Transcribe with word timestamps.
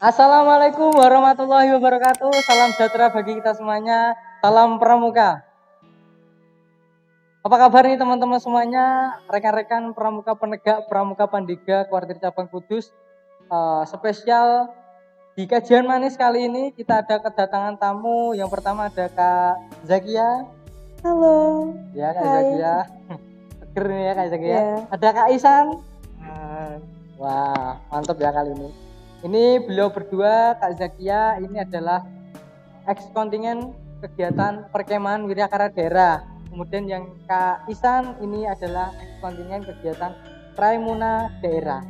Assalamualaikum 0.00 0.96
warahmatullahi 0.96 1.76
wabarakatuh. 1.76 2.32
Salam 2.48 2.72
sejahtera 2.72 3.12
bagi 3.12 3.36
kita 3.36 3.52
semuanya. 3.52 4.16
Salam 4.40 4.80
pramuka. 4.80 5.44
Apa 7.44 7.56
kabar 7.60 7.84
nih 7.84 8.00
teman-teman 8.00 8.40
semuanya? 8.40 9.12
Rekan-rekan 9.28 9.92
pramuka 9.92 10.32
penegak 10.40 10.88
pramuka 10.88 11.28
Pandiga 11.28 11.84
Kuartir 11.84 12.16
Cabang 12.16 12.48
Kudus. 12.48 12.96
Uh, 13.52 13.84
spesial 13.84 14.72
di 15.36 15.44
kajian 15.44 15.84
manis 15.84 16.16
kali 16.16 16.48
ini 16.48 16.72
kita 16.72 17.04
ada 17.04 17.20
kedatangan 17.20 17.76
tamu. 17.76 18.32
Yang 18.32 18.56
pertama 18.56 18.88
ada 18.88 19.04
Kak 19.04 19.84
Zakia. 19.84 20.48
Halo. 21.04 21.76
Ya 21.92 22.16
Kak 22.16 22.24
Hai. 22.24 22.32
Zakia. 22.40 22.76
Seger 23.68 23.84
nih 23.84 24.00
ya 24.00 24.12
Kak 24.16 24.28
Zakia. 24.32 24.48
Ya. 24.48 24.64
Ada 24.96 25.08
Kak 25.12 25.28
Isan. 25.36 25.66
Wah, 27.20 27.76
mantap 27.92 28.16
ya 28.16 28.32
kali 28.32 28.56
ini. 28.56 28.89
Ini 29.20 29.60
beliau 29.68 29.92
berdua, 29.92 30.56
Kak 30.56 30.80
Zakia, 30.80 31.36
ini 31.44 31.60
adalah 31.60 32.00
ex 32.88 33.04
kontingen 33.12 33.76
kegiatan 34.00 34.64
perkemahan 34.72 35.28
Wiryakara 35.28 35.68
daerah. 35.76 36.24
Kemudian 36.48 36.88
yang 36.88 37.04
Kak 37.28 37.68
Isan 37.68 38.16
ini 38.24 38.48
adalah 38.48 38.96
ex 38.96 39.20
kontingen 39.20 39.60
kegiatan 39.60 40.16
Raimuna 40.56 41.28
daerah. 41.44 41.84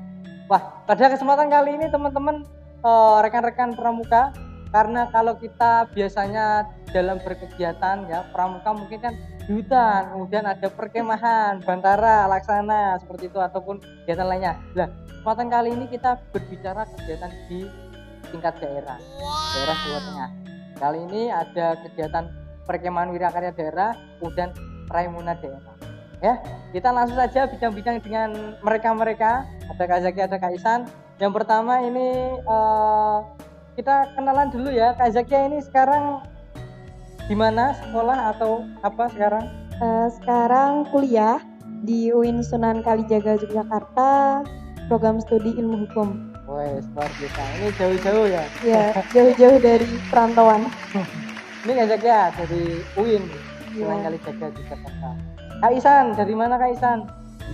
Wah, 0.51 0.83
pada 0.91 1.07
kesempatan 1.07 1.47
kali 1.47 1.79
ini 1.79 1.87
teman-teman 1.87 2.43
eh, 2.83 3.19
rekan-rekan 3.23 3.79
pramuka, 3.79 4.35
karena 4.75 5.07
kalau 5.15 5.39
kita 5.39 5.87
biasanya 5.95 6.67
dalam 6.91 7.23
berkegiatan 7.23 8.11
ya 8.11 8.27
pramuka 8.35 8.75
mungkin 8.75 8.99
kan 8.99 9.15
di 9.47 9.55
hutan, 9.55 10.19
kemudian 10.19 10.51
ada 10.51 10.67
perkemahan, 10.67 11.63
bantara, 11.63 12.27
laksana 12.27 12.99
seperti 12.99 13.31
itu 13.31 13.39
ataupun 13.39 13.79
kegiatan 14.03 14.27
lainnya. 14.27 14.59
Nah, 14.75 14.91
kesempatan 15.21 15.53
kali 15.53 15.69
ini 15.77 15.85
kita 15.85 16.17
berbicara 16.33 16.89
kegiatan 16.97 17.29
di 17.45 17.69
tingkat 18.33 18.57
daerah, 18.57 18.97
daerah 19.53 19.77
Jawa 19.85 20.01
Tengah. 20.01 20.31
Kali 20.81 20.99
ini 21.13 21.23
ada 21.29 21.77
kegiatan 21.77 22.25
perkemahan 22.65 23.13
wirakarya 23.13 23.53
daerah, 23.53 23.93
kemudian 24.17 24.49
Raimuna 24.89 25.37
daerah. 25.37 25.77
Ya, 26.25 26.41
kita 26.73 26.89
langsung 26.97 27.21
saja 27.21 27.45
bincang-bincang 27.53 28.01
dengan 28.01 28.57
mereka-mereka. 28.65 29.45
Ada 29.69 29.85
Kak 29.85 30.01
Zaki, 30.09 30.21
ada 30.25 30.37
Kak 30.41 30.57
Isan. 30.57 30.89
Yang 31.21 31.33
pertama 31.37 31.85
ini 31.85 32.41
eh, 32.41 33.19
kita 33.77 34.17
kenalan 34.17 34.49
dulu 34.49 34.73
ya. 34.73 34.97
Kak 34.97 35.13
Zakia 35.13 35.53
ini 35.53 35.61
sekarang 35.61 36.25
di 37.29 37.37
mana 37.37 37.77
sekolah 37.77 38.33
atau 38.33 38.65
apa 38.81 39.05
sekarang? 39.13 39.45
Eh, 39.85 40.09
sekarang 40.17 40.89
kuliah 40.89 41.45
di 41.85 42.09
UIN 42.09 42.41
Sunan 42.41 42.81
Kalijaga 42.81 43.37
Yogyakarta, 43.37 44.45
program 44.91 45.23
studi 45.23 45.55
ilmu 45.55 45.87
hukum. 45.87 46.19
Wes, 46.51 46.83
luar 46.99 47.07
biasa. 47.15 47.43
Ini 47.63 47.69
jauh-jauh 47.79 48.27
ya. 48.27 48.43
Ya, 48.67 48.85
jauh-jauh 49.15 49.63
dari 49.63 49.87
perantauan. 50.11 50.67
Ini 51.63 51.73
Kak 51.79 51.87
Zakia 51.95 52.35
dari 52.35 52.83
UIN, 52.99 53.23
Iya. 53.71 53.87
Sunan 53.87 53.99
Kalijaga 54.03 54.47
Yogyakarta. 54.51 55.11
Kak 55.63 55.73
Isan, 55.79 56.05
dari 56.19 56.35
mana 56.35 56.59
Kak 56.59 56.75
Isan? 56.75 56.99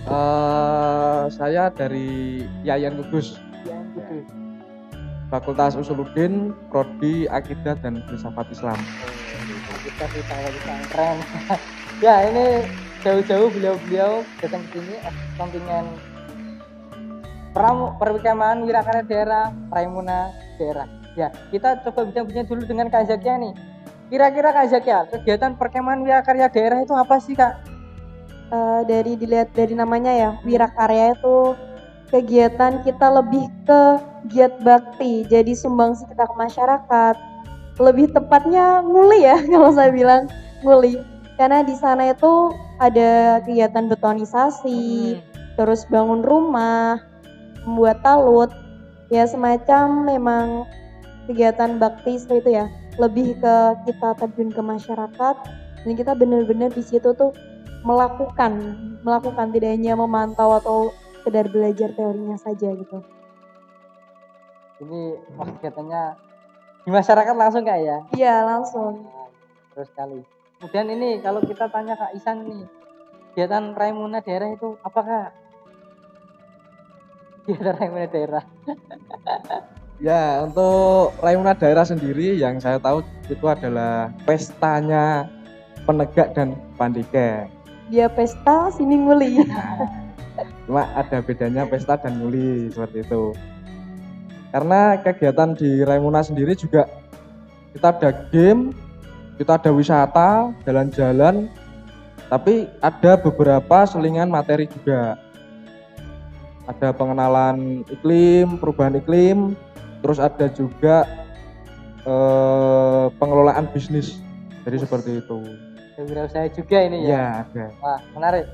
Eh, 0.07 1.23
saya 1.29 1.69
dari 1.69 2.41
Yayan 2.65 2.97
Kudus, 2.97 3.37
Yang 3.69 3.85
Kudus. 3.93 4.25
Fakultas 5.29 5.77
Usuluddin, 5.77 6.55
Prodi 6.73 7.29
Akidah 7.29 7.77
dan 7.83 8.01
Filsafat 8.09 8.49
Islam. 8.49 8.79
Kita 9.85 10.05
kita 10.09 10.35
kita 10.57 10.73
keren. 10.89 11.17
ya 12.05 12.15
ini 12.31 12.65
jauh-jauh 13.05 13.51
beliau-beliau 13.53 14.25
datang 14.41 14.63
ke 14.73 14.79
sini 14.81 14.95
kontingen 15.37 15.85
perkemahan 17.97 18.63
wirakarya 18.63 19.03
daerah 19.05 19.45
Raimuna 19.73 20.31
daerah. 20.61 20.87
Ya 21.17 21.33
kita 21.49 21.81
coba 21.81 22.05
bincang-bincang 22.07 22.45
dulu 22.45 22.63
dengan 22.65 22.87
Kak 22.93 23.09
Zakia 23.09 23.41
nih. 23.41 23.53
Kira-kira 24.07 24.53
Kak 24.53 24.67
Zakia 24.69 25.09
kegiatan 25.09 25.57
perkemahan 25.57 26.05
wirakarya 26.05 26.47
daerah 26.47 26.79
itu 26.85 26.93
apa 26.93 27.17
sih 27.17 27.33
Kak? 27.33 27.77
Eh, 28.47 28.81
dari 28.87 29.19
dilihat 29.19 29.51
dari 29.51 29.75
namanya 29.75 30.15
ya, 30.15 30.31
Wirakarya 30.47 31.19
itu 31.19 31.51
kegiatan 32.07 32.79
kita 32.79 33.07
lebih 33.19 33.51
ke 33.67 33.83
giat 34.31 34.55
bakti, 34.63 35.27
jadi 35.27 35.51
sumbangsi 35.51 36.07
kita 36.07 36.23
ke 36.23 36.35
masyarakat. 36.39 37.15
Lebih 37.75 38.15
tepatnya 38.15 38.79
nguli 38.87 39.27
ya 39.27 39.35
kalau 39.51 39.75
saya 39.75 39.91
bilang 39.91 40.31
nguli. 40.63 40.95
Karena 41.35 41.59
di 41.59 41.75
sana 41.75 42.07
itu 42.07 42.55
ada 42.79 43.43
kegiatan 43.43 43.91
betonisasi, 43.91 45.19
terus 45.59 45.83
bangun 45.91 46.23
rumah, 46.23 47.03
membuat 47.67 47.99
talut, 47.99 48.49
ya 49.11 49.27
semacam 49.27 50.07
memang 50.07 50.45
kegiatan 51.27 51.75
bakti 51.75 52.15
seperti 52.15 52.39
itu 52.47 52.51
ya. 52.63 52.65
Lebih 52.95 53.37
ke 53.43 53.55
kita 53.85 54.15
terjun 54.17 54.49
ke 54.49 54.61
masyarakat 54.63 55.35
dan 55.83 55.93
kita 55.93 56.15
benar-benar 56.15 56.71
di 56.71 56.81
situ 56.81 57.11
tuh 57.13 57.35
melakukan, 57.83 58.73
melakukan 59.03 59.51
tidak 59.53 59.75
hanya 59.75 59.93
memantau 59.93 60.57
atau 60.57 60.89
sekedar 61.21 61.51
belajar 61.51 61.91
teorinya 61.93 62.39
saja 62.39 62.71
gitu. 62.73 63.03
Ini 64.81 65.19
wah 65.35 65.49
kegiatannya 65.59 66.03
di 66.87 66.89
masyarakat 66.95 67.35
langsung 67.35 67.67
Kak 67.67 67.79
ya? 67.83 67.97
Iya 68.15 68.47
langsung. 68.47 69.11
Terus 69.75 69.91
sekali. 69.91 70.23
Kemudian 70.57 70.87
ini 70.89 71.19
kalau 71.21 71.43
kita 71.43 71.69
tanya 71.69 71.99
Kak 71.99 72.15
Isan 72.17 72.47
nih, 72.47 72.65
kegiatan 73.35 73.75
Raimuna 73.77 74.25
daerah 74.25 74.49
itu 74.49 74.79
apa 74.81 75.29
Kak? 77.47 77.55
Kegiatan 77.55 77.75
Raimuna 77.79 78.07
daerah. 78.11 78.43
Ya, 79.97 80.45
untuk 80.45 81.17
Raimuna 81.25 81.57
daerah 81.57 81.81
sendiri 81.81 82.37
yang 82.37 82.61
saya 82.61 82.77
tahu 82.77 83.01
itu 83.33 83.41
adalah 83.49 84.13
pestanya 84.29 85.25
penegak 85.89 86.37
dan 86.37 86.53
pandika. 86.77 87.49
Dia 87.89 88.05
pesta, 88.05 88.69
sini 88.69 88.93
nguli. 88.93 89.41
Cuma 90.69 90.85
ada 90.93 91.17
bedanya 91.17 91.65
pesta 91.65 91.97
dan 91.97 92.21
muli 92.21 92.69
seperti 92.69 93.09
itu. 93.09 93.33
Karena 94.53 95.01
kegiatan 95.01 95.57
di 95.57 95.81
Raimuna 95.81 96.21
sendiri 96.21 96.53
juga 96.53 96.85
kita 97.73 97.89
ada 97.97 98.09
game, 98.29 98.77
kita 99.41 99.57
ada 99.57 99.73
wisata, 99.73 100.53
jalan-jalan, 100.61 101.49
tapi 102.29 102.69
ada 102.85 103.17
beberapa 103.17 103.81
selingan 103.89 104.29
materi 104.29 104.69
juga. 104.69 105.17
Ada 106.67 106.91
pengenalan 106.91 107.87
iklim, 107.87 108.59
perubahan 108.59 108.99
iklim, 108.99 109.55
terus 110.03 110.19
ada 110.19 110.51
juga 110.51 111.07
eh, 112.03 113.05
pengelolaan 113.15 113.71
bisnis. 113.71 114.19
Jadi 114.67 114.77
seperti 114.83 115.11
itu. 115.23 115.39
Wirausaha 115.97 116.45
juga 116.53 116.77
ini 116.83 117.07
ya. 117.07 117.09
Iya, 117.09 117.25
ada. 117.41 117.65
Wah, 117.81 117.99
menarik. 118.13 118.45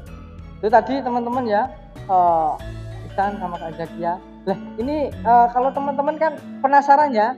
Itu 0.61 0.69
tadi 0.71 1.01
teman-teman 1.01 1.43
ya, 1.43 1.67
eh 2.07 2.51
Isan 3.09 3.35
sama 3.41 3.57
Kak 3.59 3.75
Zakia. 3.75 4.15
Lah, 4.45 4.57
ini 4.77 5.09
eh, 5.09 5.47
kalau 5.51 5.73
teman-teman 5.73 6.15
kan 6.21 6.37
penasaran 6.61 7.11
ya, 7.11 7.33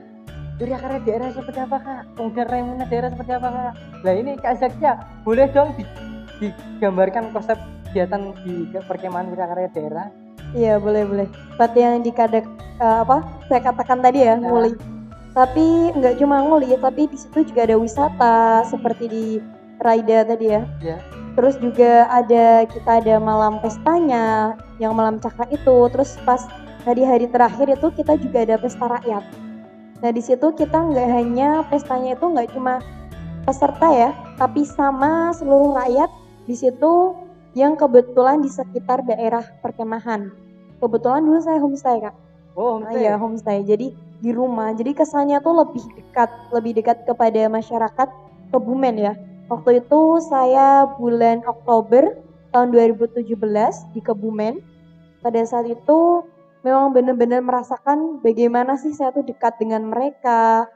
Wiryakarya 0.60 1.00
daerah 1.04 1.28
seperti 1.32 1.58
apa 1.60 1.76
Kak? 1.80 2.02
Kemudian 2.16 2.46
Raimuna 2.48 2.84
daerah 2.88 3.08
seperti 3.12 3.32
apa 3.32 3.48
Kak? 3.48 3.74
Lah 4.04 4.14
ini 4.14 4.32
Kak 4.36 4.54
Zakia, 4.60 4.92
boleh 5.24 5.48
dong 5.52 5.72
di- 5.76 5.88
digambarkan 6.40 7.32
konsep 7.32 7.56
kegiatan 7.90 8.32
di 8.44 8.68
perkemahan 8.84 9.32
Wiryakarya 9.32 9.68
daerah? 9.72 10.08
Iya 10.56 10.80
boleh 10.80 11.04
boleh. 11.04 11.28
Seperti 11.52 11.78
yang 11.84 12.00
dikadek 12.00 12.48
eh, 12.80 12.98
apa? 13.04 13.20
Saya 13.46 13.60
katakan 13.60 14.00
tadi 14.00 14.24
ya 14.24 14.40
nguli. 14.40 14.72
Tapi 15.36 15.92
nggak 15.92 16.16
cuma 16.16 16.40
nguli, 16.40 16.72
tapi 16.80 17.12
di 17.12 17.16
situ 17.20 17.44
juga 17.52 17.68
ada 17.68 17.76
wisata 17.76 18.64
seperti 18.64 19.04
di 19.04 19.24
Raida 19.84 20.24
tadi 20.24 20.48
ya. 20.48 20.64
Ya. 20.80 20.96
Terus 21.36 21.60
juga 21.60 22.08
ada 22.08 22.64
kita 22.64 23.04
ada 23.04 23.20
malam 23.20 23.60
pestanya, 23.60 24.56
yang 24.80 24.96
malam 24.96 25.20
cakra 25.20 25.44
itu. 25.52 25.92
Terus 25.92 26.16
pas 26.24 26.40
tadi 26.88 27.04
hari 27.04 27.28
terakhir 27.28 27.68
itu 27.68 27.92
kita 27.92 28.16
juga 28.16 28.48
ada 28.48 28.56
pesta 28.56 28.88
rakyat. 28.88 29.24
Nah 30.00 30.10
di 30.12 30.24
situ 30.24 30.56
kita 30.56 30.72
nggak 30.72 31.08
hanya 31.12 31.68
pestanya 31.68 32.16
itu 32.16 32.24
nggak 32.24 32.56
cuma 32.56 32.80
peserta 33.44 33.88
ya, 33.92 34.10
tapi 34.40 34.64
sama 34.64 35.36
seluruh 35.36 35.76
rakyat 35.76 36.08
di 36.48 36.56
situ 36.56 37.12
yang 37.52 37.76
kebetulan 37.76 38.40
di 38.40 38.48
sekitar 38.48 39.04
daerah 39.04 39.44
perkemahan. 39.60 40.45
Kebetulan 40.80 41.24
dulu 41.24 41.38
saya 41.40 41.58
homestay 41.60 41.98
kak. 42.02 42.14
Oh, 42.56 42.80
Nah, 42.80 42.88
homestay. 42.88 43.00
iya 43.00 43.12
homestay. 43.16 43.58
Jadi 43.64 43.86
di 44.20 44.30
rumah. 44.32 44.72
Jadi 44.72 44.96
kesannya 44.96 45.40
tuh 45.44 45.54
lebih 45.60 45.84
dekat, 45.96 46.30
lebih 46.52 46.72
dekat 46.80 47.04
kepada 47.04 47.48
masyarakat 47.52 48.08
Kebumen 48.52 48.94
ya. 48.96 49.12
Waktu 49.50 49.82
itu 49.84 50.00
saya 50.26 50.86
bulan 50.98 51.42
Oktober 51.46 52.14
tahun 52.54 52.70
2017 52.72 53.26
di 53.92 54.00
Kebumen. 54.00 54.62
Pada 55.20 55.42
saat 55.42 55.66
itu 55.66 56.22
memang 56.62 56.94
benar-benar 56.94 57.42
merasakan 57.42 58.22
bagaimana 58.22 58.78
sih 58.78 58.94
saya 58.94 59.10
tuh 59.10 59.26
dekat 59.26 59.58
dengan 59.58 59.86
mereka, 59.90 60.70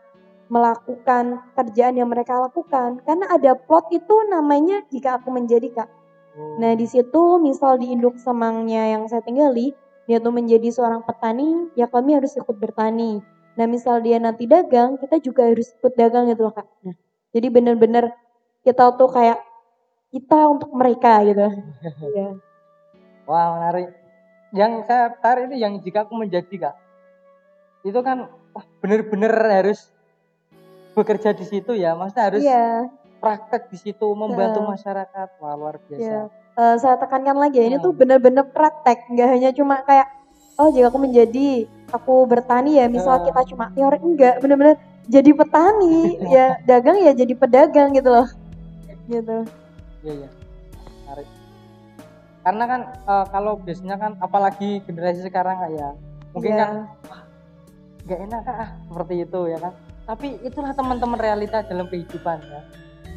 melakukan 0.51 1.39
kerjaan 1.55 1.95
yang 1.95 2.11
mereka 2.11 2.37
lakukan. 2.43 2.99
Karena 3.07 3.31
ada 3.31 3.55
plot 3.55 3.91
itu 3.95 4.15
namanya 4.29 4.83
jika 4.91 5.23
aku 5.23 5.31
menjadi 5.31 5.71
kak. 5.71 5.89
Oh. 6.35 6.59
Nah 6.59 6.75
di 6.75 6.87
situ 6.87 7.39
misal 7.39 7.79
di 7.79 7.95
induk 7.95 8.19
semangnya 8.19 8.99
yang 8.99 9.07
saya 9.07 9.23
tinggali, 9.23 9.73
dia 10.11 10.19
tuh 10.19 10.35
menjadi 10.35 10.67
seorang 10.75 11.07
petani, 11.07 11.71
ya 11.79 11.87
kami 11.87 12.19
harus 12.19 12.35
ikut 12.35 12.59
bertani. 12.59 13.23
Nah 13.55 13.67
misal 13.71 14.03
dia 14.03 14.19
nanti 14.19 14.51
dagang, 14.51 14.99
kita 14.99 15.23
juga 15.23 15.47
harus 15.47 15.71
ikut 15.79 15.95
dagang 15.95 16.27
gitu 16.27 16.51
loh 16.51 16.51
kak. 16.51 16.67
Nah, 16.83 16.99
jadi 17.31 17.47
bener-bener 17.47 18.11
kita 18.67 18.91
tuh 18.99 19.07
kayak 19.07 19.39
kita 20.11 20.51
untuk 20.51 20.75
mereka 20.75 21.23
gitu. 21.23 21.47
Iya. 22.11 22.35
Wah 23.23 23.47
menarik. 23.55 23.95
Yang 24.51 24.91
saya 24.91 25.15
tarik 25.15 25.47
ini 25.47 25.63
yang 25.63 25.79
jika 25.79 26.03
aku 26.03 26.19
menjadi 26.19 26.51
kak, 26.59 26.77
itu 27.87 28.01
kan 28.03 28.27
wah 28.51 28.67
bener-bener 28.83 29.31
harus 29.31 29.95
bekerja 30.99 31.31
di 31.39 31.47
situ 31.47 31.79
ya, 31.79 31.95
maksudnya 31.95 32.25
harus 32.35 32.43
Iya. 32.43 32.91
praktek 33.23 33.71
di 33.71 33.79
situ 33.79 34.11
membantu 34.11 34.59
Iya. 34.59 34.69
masyarakat. 34.75 35.29
Wah 35.39 35.55
luar 35.55 35.79
biasa. 35.87 36.03
Iya. 36.03 36.23
Eh, 36.59 36.77
saya 36.77 36.99
tekankan 36.99 37.39
lagi 37.39 37.63
ya, 37.63 37.67
ini 37.67 37.77
Hmm. 37.79 37.87
tuh 37.87 37.93
bener-bener 37.95 38.43
praktek, 38.45 39.07
nggak 39.07 39.29
hanya 39.31 39.51
cuma 39.55 39.81
kayak 39.83 40.11
oh 40.59 40.69
jika 40.69 40.93
aku 40.93 40.99
menjadi 41.01 41.65
aku 41.89 42.27
bertani 42.27 42.77
ya, 42.77 42.91
misal 42.91 43.23
Hmm. 43.23 43.27
kita 43.31 43.41
cuma 43.55 43.71
teori 43.73 43.99
enggak, 44.03 44.43
bener-bener 44.43 44.77
jadi 45.07 45.31
petani, 45.33 45.97
ya 46.35 46.59
dagang 46.67 47.01
ya 47.01 47.15
jadi 47.15 47.33
pedagang 47.33 47.95
gitu 47.95 48.11
loh. 48.11 48.29
Gitu. 49.07 49.37
Iya 50.03 50.13
iya. 50.13 50.29
Menarik. 51.07 51.29
Karena 52.41 52.65
kan 52.67 52.81
eh, 52.99 53.25
kalau 53.31 53.53
biasanya 53.57 53.97
kan 53.97 54.13
apalagi 54.19 54.83
generasi 54.85 55.23
sekarang 55.25 55.55
kak 55.57 55.71
ya, 55.73 55.89
mungkin 56.35 56.53
Iya. 56.53 56.61
kan 56.61 56.71
nggak 58.05 58.21
enak 58.27 58.43
ah, 58.45 58.69
seperti 58.91 59.15
itu 59.23 59.41
ya 59.49 59.59
kan. 59.61 59.73
Tapi 60.05 60.29
itulah 60.43 60.75
teman-teman 60.75 61.17
realita 61.17 61.63
dalam 61.63 61.87
kehidupan 61.87 62.43
ya. 62.43 62.61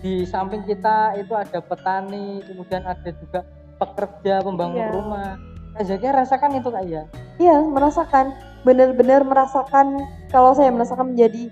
Di 0.04 0.28
samping 0.28 0.68
kita 0.68 1.16
itu 1.16 1.32
ada 1.32 1.64
petani, 1.64 2.44
kemudian 2.44 2.84
ada 2.84 3.08
juga 3.08 3.48
pekerja 3.80 4.44
pembangun 4.44 4.84
Iya. 4.84 4.92
rumah. 4.92 5.32
Kak 5.74 5.84
Zakia 5.88 6.12
rasakan 6.12 6.60
itu 6.60 6.70
kak 6.70 6.86
ya. 6.86 7.04
Iya, 7.40 7.64
merasakan 7.64 8.36
benar-benar 8.68 9.24
merasakan 9.24 10.04
kalau 10.30 10.52
saya 10.54 10.70
merasakan 10.76 11.16
menjadi 11.16 11.50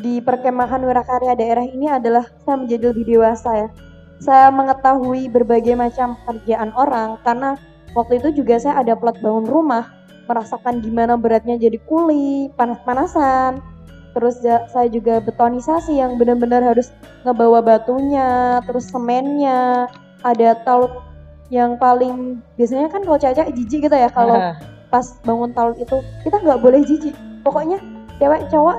di 0.00 0.22
perkemahan 0.22 0.80
wirakarya 0.82 1.34
daerah 1.36 1.66
ini 1.66 1.90
adalah 1.90 2.24
saya 2.46 2.56
menjadi 2.62 2.94
lebih 2.94 3.18
dewasa 3.18 3.66
ya. 3.66 3.68
Saya 4.22 4.54
mengetahui 4.54 5.26
berbagai 5.28 5.74
macam 5.74 6.14
kerjaan 6.24 6.70
orang 6.78 7.18
karena 7.26 7.58
waktu 7.98 8.22
itu 8.22 8.40
juga 8.40 8.62
saya 8.62 8.78
ada 8.78 8.94
plat 8.94 9.18
bangun 9.18 9.44
rumah, 9.44 9.90
merasakan 10.30 10.78
gimana 10.80 11.18
beratnya 11.18 11.58
jadi 11.58 11.76
kuli, 11.84 12.46
panas-panasan. 12.54 13.58
Terus 14.12 14.44
saya 14.44 14.88
juga 14.92 15.24
betonisasi 15.24 15.96
yang 15.96 16.20
benar-benar 16.20 16.60
harus 16.60 16.92
ngebawa 17.24 17.64
batunya, 17.64 18.60
terus 18.68 18.92
semennya, 18.92 19.88
ada 20.20 20.52
talut 20.62 20.92
yang 21.52 21.76
paling 21.76 22.40
biasanya 22.56 22.88
kan 22.88 23.04
kalau 23.04 23.20
cewek 23.20 23.52
jijik 23.52 23.84
gitu 23.84 23.92
ya 23.92 24.08
kalau 24.08 24.56
pas 24.88 25.04
bangun 25.20 25.52
talut 25.52 25.76
itu 25.76 26.00
kita 26.24 26.36
nggak 26.40 26.60
boleh 26.60 26.80
jijik. 26.84 27.16
Pokoknya 27.44 27.80
cewek 28.20 28.48
cowok 28.48 28.78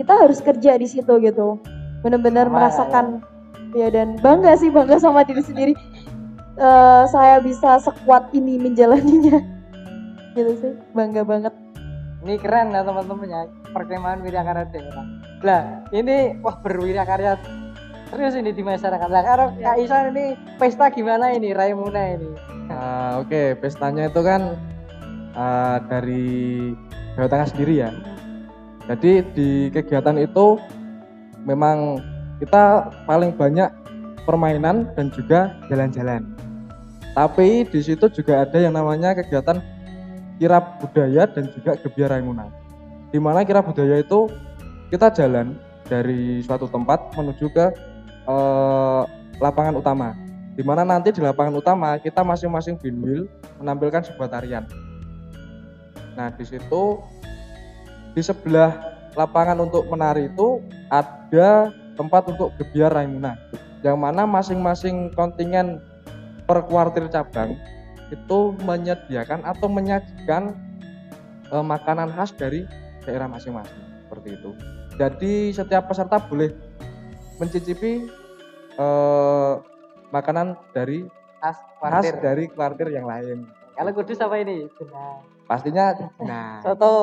kita 0.00 0.12
harus 0.12 0.38
kerja 0.40 0.72
di 0.76 0.86
situ 0.88 1.12
gitu. 1.20 1.60
Bener-bener 2.04 2.48
Sama, 2.48 2.54
merasakan 2.60 3.06
ya 3.72 3.88
dan 3.88 4.20
bangga 4.20 4.56
sih 4.60 4.68
bangga 4.68 5.00
sama 5.00 5.24
diri 5.24 5.40
sendiri. 5.40 5.74
Eh, 6.54 7.04
saya 7.10 7.40
bisa 7.40 7.80
sekuat 7.82 8.30
ini 8.36 8.60
menjalaninya. 8.60 9.40
Gitu 10.34 10.52
sih 10.58 10.72
bangga 10.94 11.22
banget. 11.22 11.54
Ini 12.26 12.40
keren 12.42 12.74
ya 12.74 12.82
teman-teman 12.82 13.28
ya 13.30 13.42
perkemahan 13.74 14.22
wiryakarya 14.22 14.70
daerah. 14.70 15.06
Lah 15.42 15.62
ini 15.90 16.38
wah 16.38 16.54
berwiryakarya 16.62 17.42
serius 18.14 18.38
ini 18.38 18.54
di 18.54 18.62
masyarakat. 18.62 19.08
Lah 19.10 19.22
kalau 19.26 19.46
Ya. 19.58 19.74
Kak 19.74 19.76
Isan 19.82 20.04
ini 20.14 20.38
pesta 20.56 20.86
gimana 20.94 21.34
ini 21.34 21.50
Raimuna 21.50 22.14
ini? 22.14 22.30
Ah, 22.70 23.18
Oke, 23.18 23.58
pestanya 23.58 24.06
itu 24.06 24.22
kan 24.22 24.54
ah, 25.34 25.82
dari 25.90 26.72
Jawa 27.18 27.26
Tengah 27.26 27.48
sendiri 27.50 27.74
ya. 27.82 27.90
Jadi 28.86 29.26
di 29.34 29.48
kegiatan 29.74 30.14
itu 30.20 30.60
memang 31.42 31.98
kita 32.38 32.94
paling 33.08 33.34
banyak 33.34 33.68
permainan 34.24 34.88
dan 34.94 35.10
juga 35.10 35.52
jalan-jalan. 35.68 36.24
Tapi 37.14 37.62
di 37.68 37.80
situ 37.80 38.10
juga 38.10 38.42
ada 38.42 38.58
yang 38.58 38.74
namanya 38.74 39.14
kegiatan 39.14 39.62
kirab 40.42 40.82
budaya 40.82 41.30
dan 41.30 41.46
juga 41.54 41.78
gebiar 41.78 42.18
Raimuna. 42.18 42.63
Di 43.14 43.22
mana 43.22 43.46
kirab 43.46 43.70
budaya 43.70 44.02
itu 44.02 44.26
kita 44.90 45.06
jalan 45.14 45.54
dari 45.86 46.42
suatu 46.42 46.66
tempat 46.66 47.14
menuju 47.14 47.46
ke 47.54 47.66
eh, 48.26 49.02
lapangan 49.38 49.78
utama. 49.78 50.18
Di 50.58 50.66
mana 50.66 50.82
nanti 50.82 51.14
di 51.14 51.22
lapangan 51.22 51.54
utama 51.54 51.94
kita 52.02 52.26
masing-masing 52.26 52.74
binwil 52.74 53.30
menampilkan 53.62 54.02
sebuah 54.02 54.34
tarian. 54.34 54.66
Nah, 56.18 56.34
di 56.34 56.42
situ 56.42 56.98
di 58.18 58.22
sebelah 58.22 58.74
lapangan 59.14 59.62
untuk 59.62 59.86
menari 59.86 60.26
itu 60.26 60.58
ada 60.90 61.70
tempat 61.94 62.34
untuk 62.34 62.50
gebiar 62.58 62.98
Raimuna. 62.98 63.38
Yang 63.86 63.98
mana 64.02 64.26
masing-masing 64.26 65.14
kontingen 65.14 65.78
per 66.50 66.66
kuartir 66.66 67.06
cabang 67.14 67.54
itu 68.10 68.58
menyediakan 68.66 69.46
atau 69.46 69.70
menyajikan 69.70 70.58
eh, 71.54 71.62
makanan 71.62 72.10
khas 72.10 72.34
dari 72.34 72.66
daerah 73.04 73.26
masing-masing 73.26 73.78
seperti 74.02 74.28
itu. 74.34 74.50
Jadi 74.94 75.32
setiap 75.50 75.86
peserta 75.86 76.18
boleh 76.18 76.50
mencicipi 77.36 78.08
eh, 78.74 79.52
makanan 80.10 80.54
dari 80.70 81.04
Khas 81.38 81.58
khas 81.58 81.68
kuartir. 81.76 82.14
dari 82.18 82.44
kuartir 82.48 82.88
yang 82.90 83.04
lain. 83.04 83.44
Kalau 83.74 83.90
kudus 83.92 84.16
apa 84.18 84.38
ini? 84.38 84.64
Jenang. 84.74 85.20
Pastinya 85.44 85.92
nah 86.18 86.56
Soto. 86.58 86.96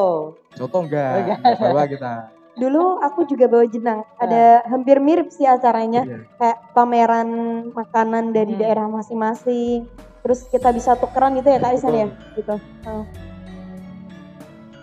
soto 0.52 0.78
enggak, 0.82 1.14
Enggak. 1.16 1.38
enggak 1.38 1.60
bawa 1.62 1.86
kita. 1.86 2.14
dulu 2.52 3.00
aku 3.00 3.24
juga 3.24 3.48
bawa 3.48 3.64
jenang 3.64 4.04
ada 4.18 4.60
hampir 4.68 5.00
mirip 5.00 5.32
sih 5.32 5.48
acaranya 5.48 6.04
Iya. 6.04 6.20
kayak 6.36 6.58
pameran 6.76 7.30
makanan 7.72 8.36
dari 8.36 8.54
Hmm. 8.54 8.60
daerah 8.60 8.86
masing-masing 8.92 9.88
terus 10.20 10.44
kita 10.46 10.68
bisa 10.70 11.00
tukeran 11.00 11.32
gitu 11.34 11.48
ya 11.48 11.58
kak 11.58 11.74
Isan 11.74 11.96
ya 11.96 12.08
gitu 12.36 12.60
Oh. 12.84 13.08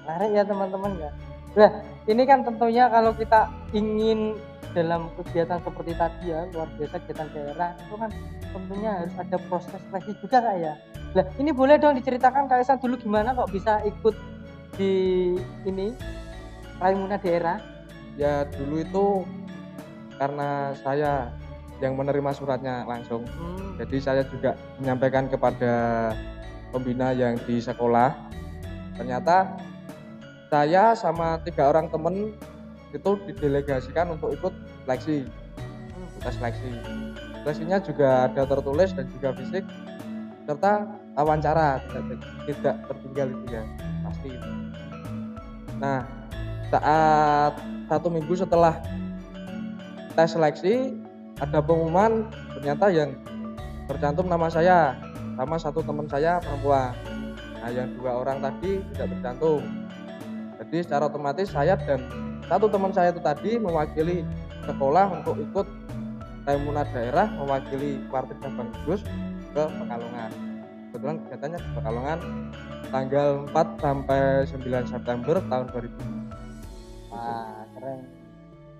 Menarik 0.09 0.31
ya 0.33 0.43
teman-teman 0.49 0.93
ya. 0.97 1.11
Nah 1.53 1.71
ini 2.09 2.23
kan 2.25 2.41
tentunya 2.41 2.89
kalau 2.89 3.13
kita 3.13 3.53
ingin 3.77 4.41
dalam 4.73 5.13
kegiatan 5.21 5.61
seperti 5.61 5.93
tadi 6.01 6.33
ya 6.33 6.49
luar 6.49 6.65
biasa 6.81 6.97
kegiatan 7.05 7.29
daerah 7.37 7.77
itu 7.77 7.95
kan 8.01 8.11
tentunya 8.57 8.91
harus 9.05 9.15
ada 9.21 9.37
proses 9.53 9.77
seleksi 9.77 10.13
juga 10.25 10.41
kak 10.41 10.57
ya. 10.57 10.73
Lah 11.13 11.25
ini 11.37 11.53
boleh 11.53 11.77
dong 11.77 12.01
diceritakan 12.01 12.49
kak 12.49 12.65
Isan 12.65 12.81
dulu 12.81 12.97
gimana 12.97 13.37
kok 13.37 13.53
bisa 13.53 13.85
ikut 13.85 14.17
di 14.81 14.93
ini 15.69 15.93
Raimuna 16.81 17.21
daerah? 17.21 17.61
Ya 18.17 18.49
dulu 18.49 18.81
itu 18.81 19.05
karena 20.17 20.73
saya 20.81 21.37
yang 21.85 22.01
menerima 22.01 22.33
suratnya 22.33 22.89
langsung. 22.89 23.29
Hmm. 23.29 23.77
Jadi 23.77 23.97
saya 24.01 24.25
juga 24.25 24.57
menyampaikan 24.81 25.29
kepada 25.29 25.75
pembina 26.73 27.13
yang 27.13 27.37
di 27.45 27.61
sekolah. 27.61 28.17
Ternyata 28.97 29.68
saya 30.49 30.97
sama 30.97 31.37
tiga 31.45 31.69
orang 31.69 31.93
temen 31.93 32.33
itu 32.97 33.11
didelegasikan 33.29 34.17
untuk 34.17 34.33
ikut 34.33 34.53
seleksi, 34.89 35.29
tes 36.25 36.35
seleksi. 36.41 36.73
Seleksinya 37.45 37.79
juga 37.85 38.29
ada 38.29 38.43
tertulis 38.49 38.97
dan 38.97 39.07
juga 39.13 39.37
fisik 39.37 39.65
serta 40.49 40.89
wawancara 41.13 41.85
tidak, 41.93 42.21
tidak 42.49 42.77
tertinggal 42.89 43.29
itu 43.29 43.47
ya 43.53 43.63
pasti. 44.09 44.31
Nah 45.77 46.09
saat 46.73 47.53
satu 47.93 48.09
minggu 48.09 48.33
setelah 48.33 48.81
tes 50.17 50.33
seleksi 50.33 50.97
ada 51.37 51.61
pengumuman 51.61 52.25
ternyata 52.57 52.89
yang 52.89 53.13
tercantum 53.85 54.27
nama 54.33 54.49
saya 54.49 54.97
sama 55.37 55.61
satu 55.61 55.85
teman 55.85 56.09
saya 56.09 56.41
perempuan. 56.41 56.97
Nah 57.61 57.71
yang 57.71 57.93
dua 58.01 58.25
orang 58.25 58.41
tadi 58.41 58.81
tidak 58.97 59.13
tercantum. 59.13 59.88
Jadi 60.59 60.77
secara 60.83 61.07
otomatis 61.07 61.49
saya 61.55 61.79
dan 61.79 62.03
satu 62.51 62.67
teman 62.67 62.91
saya 62.91 63.15
itu 63.15 63.23
tadi 63.23 63.57
mewakili 63.57 64.27
sekolah 64.67 65.23
untuk 65.23 65.39
ikut 65.39 65.67
Raimuna 66.49 66.81
daerah 66.97 67.29
mewakili 67.37 68.01
kuartir 68.09 68.33
cabang 68.41 68.73
Kudus 68.81 69.05
ke 69.53 69.63
Pekalongan. 69.69 70.31
Kebetulan 70.89 71.17
kegiatannya 71.21 71.59
di 71.61 71.71
Pekalongan 71.77 72.19
tanggal 72.89 73.29
4 73.53 73.85
sampai 73.85 74.21
9 74.49 74.89
September 74.89 75.37
tahun 75.45 75.67
2000. 75.77 77.13
Wah 77.13 77.69
keren. 77.77 78.01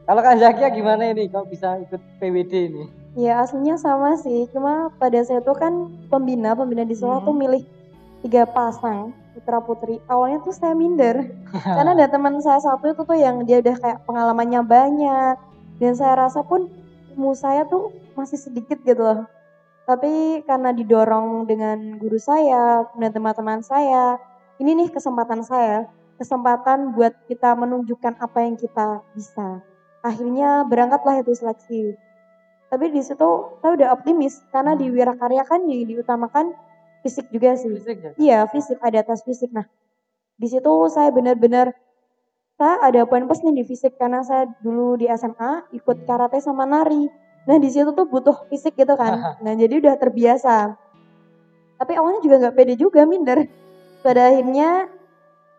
Kalau 0.09 0.21
kak 0.25 0.41
Zakia 0.41 0.73
gimana 0.73 1.13
ini? 1.13 1.29
Kok 1.29 1.53
bisa 1.53 1.77
ikut 1.85 2.01
PWD 2.17 2.53
ini? 2.73 2.85
Ya 3.21 3.45
aslinya 3.45 3.77
sama 3.77 4.17
sih, 4.17 4.49
cuma 4.49 4.89
pada 4.97 5.21
saya 5.21 5.45
tuh 5.45 5.53
kan 5.53 5.93
pembina, 6.09 6.57
pembina 6.57 6.89
di 6.89 6.97
sekolah 6.97 7.21
tuh 7.29 7.37
Hmm. 7.37 7.43
milih 7.45 7.63
tiga 8.25 8.49
pasang 8.49 9.13
putra 9.49 9.65
putri. 9.65 9.97
Awalnya 10.13 10.45
tuh 10.45 10.53
saya 10.53 10.77
minder, 10.77 11.25
karena 11.65 11.97
ada 11.97 12.13
teman 12.13 12.37
saya 12.45 12.61
satu 12.61 12.93
itu 12.93 13.01
tuh 13.09 13.17
yang 13.17 13.49
dia 13.49 13.65
udah 13.65 13.81
kayak 13.81 14.05
pengalamannya 14.05 14.61
banyak, 14.61 15.41
dan 15.81 15.93
saya 15.97 16.29
rasa 16.29 16.45
pun 16.45 16.69
ilmu 17.17 17.33
saya 17.33 17.65
tuh 17.65 17.89
masih 18.13 18.37
sedikit 18.37 18.77
gitu 18.85 19.01
loh. 19.01 19.25
Tapi 19.89 20.45
karena 20.45 20.77
didorong 20.77 21.49
dengan 21.49 21.97
guru 21.97 22.21
saya 22.21 22.85
dan 23.01 23.09
teman-teman 23.09 23.65
saya, 23.65 24.21
ini 24.61 24.85
nih 24.85 24.93
kesempatan 24.93 25.41
saya. 25.41 25.89
kesempatan 26.19 26.99
buat 26.99 27.15
kita 27.31 27.55
menunjukkan 27.55 28.19
apa 28.19 28.43
yang 28.43 28.59
kita 28.59 29.07
bisa. 29.15 29.63
Akhirnya 30.03 30.67
berangkatlah 30.67 31.23
itu 31.23 31.31
seleksi. 31.31 31.95
Tapi 32.67 32.91
di 32.91 32.99
situ 33.07 33.55
saya 33.63 33.79
udah 33.79 33.95
optimis 33.95 34.43
karena 34.51 34.75
di 34.75 34.91
Wirakarya 34.91 35.47
kan 35.47 35.63
di, 35.63 35.87
diutamakan 35.87 36.59
fisik 37.05 37.27
juga 37.31 37.55
sih. 37.55 37.71
Fisik 37.71 37.99
ya? 38.01 38.11
Iya, 38.19 38.39
fisik 38.51 38.79
ada 38.81 39.01
tes 39.03 39.21
fisik. 39.23 39.51
Nah, 39.53 39.67
di 40.39 40.47
situ 40.47 40.73
saya 40.91 41.11
benar-benar 41.11 41.75
saya 42.59 42.75
ada 42.83 43.07
poin 43.07 43.23
plus 43.27 43.39
nih 43.47 43.63
di 43.63 43.65
fisik 43.67 43.95
karena 43.99 44.23
saya 44.27 44.51
dulu 44.63 44.99
di 44.99 45.07
SMA 45.07 45.71
ikut 45.75 46.07
karate 46.07 46.43
sama 46.43 46.67
nari. 46.67 47.07
Nah, 47.47 47.57
di 47.57 47.71
situ 47.71 47.95
tuh 47.95 48.07
butuh 48.11 48.47
fisik 48.51 48.75
gitu 48.75 48.95
kan. 48.99 49.15
Nah, 49.45 49.55
jadi 49.55 49.79
udah 49.79 49.95
terbiasa. 49.97 50.75
Tapi 51.79 51.93
awalnya 51.95 52.21
juga 52.21 52.37
nggak 52.43 52.57
pede 52.59 52.75
juga 52.75 53.07
minder. 53.07 53.47
Pada 54.03 54.31
akhirnya 54.35 54.91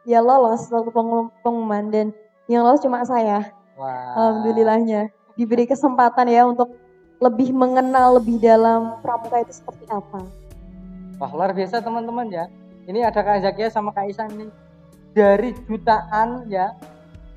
ya 0.03 0.19
lolos 0.19 0.67
waktu 0.67 0.91
pengum- 0.91 1.31
pengumuman 1.43 1.87
dan 1.91 2.07
yang 2.51 2.67
lolos 2.67 2.83
cuma 2.83 3.03
saya. 3.07 3.55
Wah. 3.79 4.15
Alhamdulillahnya 4.19 5.07
diberi 5.39 5.63
kesempatan 5.63 6.27
ya 6.27 6.43
untuk 6.43 6.75
lebih 7.23 7.55
mengenal 7.55 8.19
lebih 8.19 8.39
dalam 8.43 8.99
pramuka 8.99 9.39
itu 9.39 9.55
seperti 9.55 9.87
apa. 9.87 10.19
Wah 11.19 11.31
luar 11.35 11.51
biasa 11.51 11.83
teman-teman 11.83 12.31
ya. 12.31 12.47
Ini 12.87 13.03
ada 13.03 13.19
Kak 13.19 13.43
Zakia 13.43 13.67
sama 13.67 13.91
Kak 13.91 14.07
Isan 14.07 14.31
nih. 14.39 14.49
Dari 15.11 15.51
jutaan 15.67 16.47
ya 16.47 16.71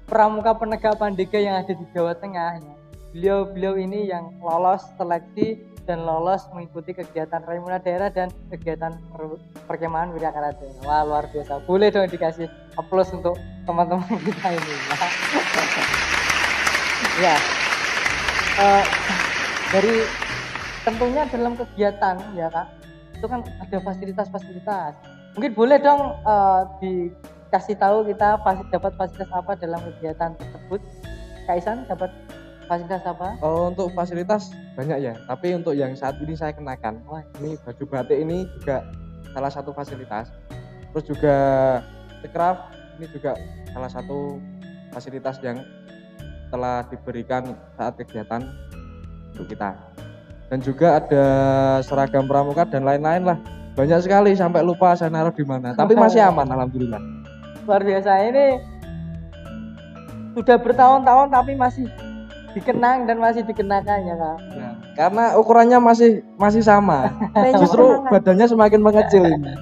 pramuka 0.06 0.54
penegak 0.54 1.02
pandega 1.02 1.42
yang 1.42 1.58
ada 1.58 1.74
di 1.74 1.82
Jawa 1.90 2.14
Tengah 2.14 2.62
ya. 2.62 2.74
Beliau-beliau 3.12 3.74
ini 3.76 4.06
yang 4.08 4.38
lolos 4.38 4.86
seleksi 4.94 5.60
dan 5.82 6.06
lolos 6.06 6.46
mengikuti 6.54 6.94
kegiatan 6.94 7.42
Raimuna 7.42 7.82
Daerah 7.82 8.08
dan 8.08 8.30
kegiatan 8.54 8.94
per- 9.10 9.42
perkemahan 9.66 10.14
Wirakara 10.14 10.54
Daerah. 10.54 10.82
Wah 10.86 11.02
luar 11.02 11.26
biasa. 11.34 11.66
Boleh 11.66 11.90
dong 11.90 12.06
dikasih 12.06 12.46
aplaus 12.78 13.10
untuk 13.10 13.34
teman-teman 13.66 14.06
kita 14.30 14.48
ini. 14.54 14.74
ya. 17.18 17.34
Eh, 18.62 18.84
dari 19.74 19.94
tentunya 20.86 21.26
dalam 21.26 21.58
kegiatan 21.58 22.14
ya 22.38 22.46
kak 22.46 22.81
itu 23.22 23.30
kan 23.30 23.46
ada 23.62 23.78
fasilitas-fasilitas. 23.86 24.98
Mungkin 25.38 25.54
boleh 25.54 25.78
dong 25.78 26.18
eh, 26.26 26.60
dikasih 26.82 27.78
tahu 27.78 28.02
kita 28.10 28.42
dapat 28.74 28.92
fasilitas 28.98 29.30
apa 29.30 29.54
dalam 29.54 29.78
kegiatan 29.78 30.34
tersebut? 30.34 30.82
Kak 31.46 31.54
Isan 31.62 31.86
dapat 31.86 32.10
fasilitas 32.66 33.06
apa? 33.06 33.38
Oh, 33.38 33.70
untuk 33.70 33.94
fasilitas 33.94 34.50
banyak 34.74 34.98
ya, 35.06 35.14
tapi 35.30 35.54
untuk 35.54 35.78
yang 35.78 35.94
saat 35.94 36.18
ini 36.18 36.34
saya 36.34 36.50
kenakan, 36.50 36.98
Wah, 37.06 37.22
ini 37.38 37.54
baju 37.62 37.84
batik 37.86 38.18
ini 38.18 38.42
juga 38.58 38.82
salah 39.30 39.52
satu 39.54 39.70
fasilitas. 39.70 40.34
Terus 40.90 41.04
juga 41.06 41.36
craft 42.26 42.74
ini 42.98 43.06
juga 43.14 43.38
salah 43.70 43.90
satu 43.90 44.42
fasilitas 44.90 45.38
yang 45.46 45.62
telah 46.50 46.84
diberikan 46.90 47.54
saat 47.78 47.94
kegiatan 48.02 48.42
untuk 49.32 49.46
kita. 49.46 49.91
Dan 50.52 50.60
juga 50.60 51.00
ada 51.00 51.24
seragam 51.80 52.28
pramuka 52.28 52.68
dan 52.68 52.84
lain-lain 52.84 53.24
lah. 53.24 53.40
Banyak 53.72 54.04
sekali 54.04 54.36
sampai 54.36 54.60
lupa 54.60 54.92
saya 54.92 55.08
naruh 55.08 55.32
di 55.32 55.48
mana. 55.48 55.72
Tapi 55.72 55.96
masih 55.96 56.20
aman 56.20 56.44
alhamdulillah. 56.44 57.00
luar 57.62 57.78
biasa 57.80 58.10
ini 58.26 58.58
sudah 60.34 60.58
bertahun-tahun 60.58 61.30
tapi 61.30 61.54
masih 61.54 61.86
dikenang 62.58 63.06
dan 63.06 63.22
masih 63.22 63.46
dikenakan 63.46 64.02
ya 64.02 64.16
kak 64.18 64.36
Ya, 64.50 64.70
karena 64.98 65.24
ukurannya 65.38 65.78
masih 65.78 66.26
masih 66.36 66.58
sama. 66.58 67.14
Justru 67.62 68.02
badannya 68.10 68.50
semakin 68.50 68.82
mengecil 68.82 69.24
ini. 69.30 69.54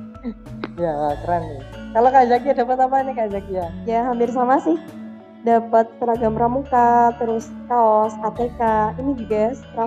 ya 0.86 0.94
keren 1.26 1.42
nih 1.50 1.60
kalau 1.90 2.08
kak 2.14 2.24
Zakia 2.30 2.54
dapat 2.54 2.78
apa 2.78 2.96
nih 3.10 3.14
kak 3.18 3.28
Zakia 3.34 3.66
Ya 3.90 4.06
hampir 4.06 4.30
sama 4.30 4.62
sih. 4.62 4.78
Dapat 5.46 5.86
seragam 6.02 6.34
pramuka, 6.34 7.14
terus 7.22 7.46
kaos, 7.70 8.10
ATK. 8.26 8.60
Ini 8.98 9.10
juga 9.14 9.54
ya 9.54 9.86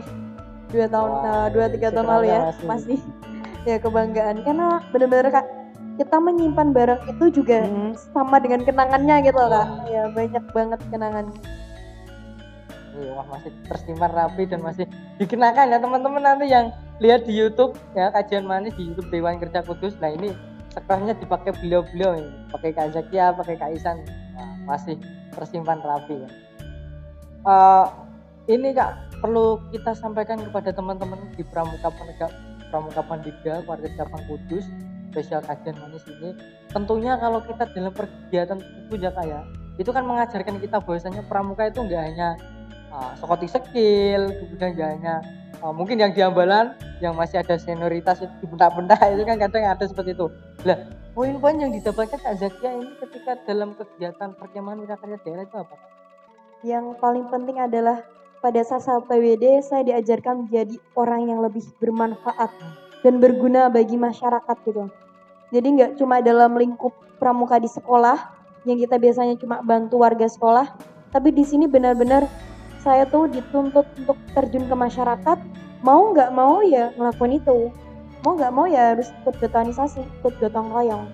dua 0.69 0.87
tahun, 0.87 1.11
eh, 1.25 1.47
dua 1.51 1.65
tiga 1.67 1.87
tahun 1.91 2.07
lalu 2.07 2.25
ya 2.31 2.39
masih. 2.47 2.65
masih 2.69 2.99
ya 3.69 3.75
kebanggaan 3.81 4.35
karena 4.45 4.79
bener-bener 4.93 5.27
kak 5.33 5.45
kita 5.99 6.15
menyimpan 6.15 6.71
barang 6.71 7.01
itu 7.11 7.25
juga 7.41 7.67
Hmm. 7.67 7.91
sama 8.15 8.39
dengan 8.39 8.63
kenangannya 8.63 9.15
gitu 9.27 9.35
kak. 9.35 9.67
Ya 9.91 10.07
banyak 10.15 10.45
banget 10.55 10.79
kenangan. 10.87 11.25
Iya, 12.99 13.15
wah 13.15 13.27
masih 13.27 13.51
tersimpan 13.67 14.11
rapi 14.11 14.43
dan 14.47 14.63
masih 14.63 14.85
dikenakan 15.19 15.71
ya 15.71 15.77
teman-teman 15.79 16.23
nanti 16.23 16.47
yang 16.47 16.71
lihat 17.03 17.23
di 17.27 17.35
YouTube 17.35 17.75
ya 17.95 18.11
kajian 18.11 18.47
manis 18.47 18.75
di 18.79 18.91
YouTube 18.91 19.11
Dewan 19.11 19.39
Kerja 19.43 19.59
Kudus. 19.63 19.95
Nah 19.99 20.11
ini 20.11 20.31
sekolahnya 20.71 21.15
dipakai 21.19 21.51
beliau-beliau 21.59 22.15
ini, 22.15 22.31
pakai 22.53 22.71
Kak 22.75 22.93
Zakia, 22.93 23.33
pakai 23.33 23.55
Kak 23.57 23.71
Isan, 23.73 24.03
masih 24.69 25.01
tersimpan 25.33 25.81
rapi 25.81 26.21
ya. 26.21 26.29
Eh, 27.49 27.85
ini 28.53 28.75
kak 28.77 29.19
perlu 29.25 29.57
kita 29.73 29.97
sampaikan 29.97 30.37
kepada 30.37 30.69
teman-teman 30.69 31.17
di 31.33 31.41
Pramuka 31.41 31.89
Penegak 31.89 32.31
Pramuka 32.69 33.01
Pandega 33.01 33.65
Warga 33.65 33.89
Cabang 33.97 34.23
Kudus 34.29 34.69
spesial 35.09 35.41
kajian 35.41 35.73
manis 35.81 36.05
ini 36.05 36.37
tentunya 36.69 37.17
kalau 37.17 37.41
kita 37.41 37.65
dalam 37.73 37.93
kegiatan 37.93 38.61
tersebut 38.61 38.99
ya 39.01 39.11
kak 39.11 39.25
ya 39.25 39.41
itu 39.81 39.89
kan 39.89 40.03
mengajarkan 40.05 40.61
kita 40.61 40.77
bahwasanya 40.83 41.23
pramuka 41.25 41.65
itu 41.65 41.81
enggak 41.81 42.03
hanya 42.11 42.29
uh, 42.93 43.11
sekoti 43.17 43.47
skill 43.49 44.29
kemudian 44.29 44.69
enggak 44.75 44.89
hanya 44.99 45.15
uh, 45.61 45.73
mungkin 45.73 45.99
yang 45.99 46.11
di 46.13 46.21
ambalan 46.21 46.75
yang 46.99 47.15
masih 47.15 47.41
ada 47.41 47.55
senioritas 47.55 48.21
itu 48.21 48.33
dibentak-bentak 48.43 48.99
itu 49.15 49.23
kan 49.23 49.37
kadang 49.39 49.63
ada 49.65 49.83
seperti 49.85 50.13
itu 50.13 50.27
lah 50.67 50.79
poin-poin 51.15 51.57
yang 51.57 51.71
didapatkan 51.73 52.19
Kak 52.19 52.35
Zakia 52.39 52.75
ini 52.75 52.93
ketika 52.99 53.39
dalam 53.47 53.75
kegiatan 53.75 54.35
perkemahan 54.37 54.79
wirakarya 54.83 55.17
daerah 55.23 55.45
itu 55.45 55.57
apa 55.57 55.75
Yang 56.59 56.99
paling 56.99 57.25
penting 57.31 57.55
adalah 57.55 58.03
pada 58.43 58.59
saat 58.63 58.83
PWD 59.07 59.63
saya 59.63 59.83
diajarkan 59.83 60.47
menjadi 60.47 60.75
orang 60.95 61.27
yang 61.27 61.39
lebih 61.39 61.63
bermanfaat 61.79 62.51
dan 63.03 63.19
berguna 63.23 63.71
bagi 63.71 63.95
masyarakat 63.95 64.57
gitu. 64.67 64.91
Jadi 65.55 65.67
nggak 65.79 65.91
cuma 65.99 66.19
dalam 66.19 66.55
lingkup 66.55 66.91
pramuka 67.19 67.59
di 67.59 67.67
sekolah 67.71 68.15
yang 68.67 68.75
kita 68.75 68.99
biasanya 68.99 69.39
cuma 69.39 69.63
bantu 69.63 70.03
warga 70.03 70.27
sekolah, 70.27 70.67
tapi 71.15 71.31
di 71.31 71.47
sini 71.47 71.65
benar-benar 71.65 72.27
saya 72.79 73.03
tuh 73.07 73.27
dituntut 73.27 73.85
untuk 73.99 74.17
terjun 74.31 74.65
ke 74.67 74.75
masyarakat, 74.75 75.37
mau 75.83 76.11
nggak 76.15 76.31
mau 76.31 76.63
ya 76.63 76.91
ngelakuin 76.95 77.39
itu, 77.39 77.71
mau 78.23 78.35
nggak 78.35 78.53
mau 78.55 78.65
ya 78.67 78.95
harus 78.95 79.11
ikut 79.23 79.35
betonisasi, 79.39 80.03
ikut 80.19 80.33
gotong 80.39 80.71
royong. 80.71 81.05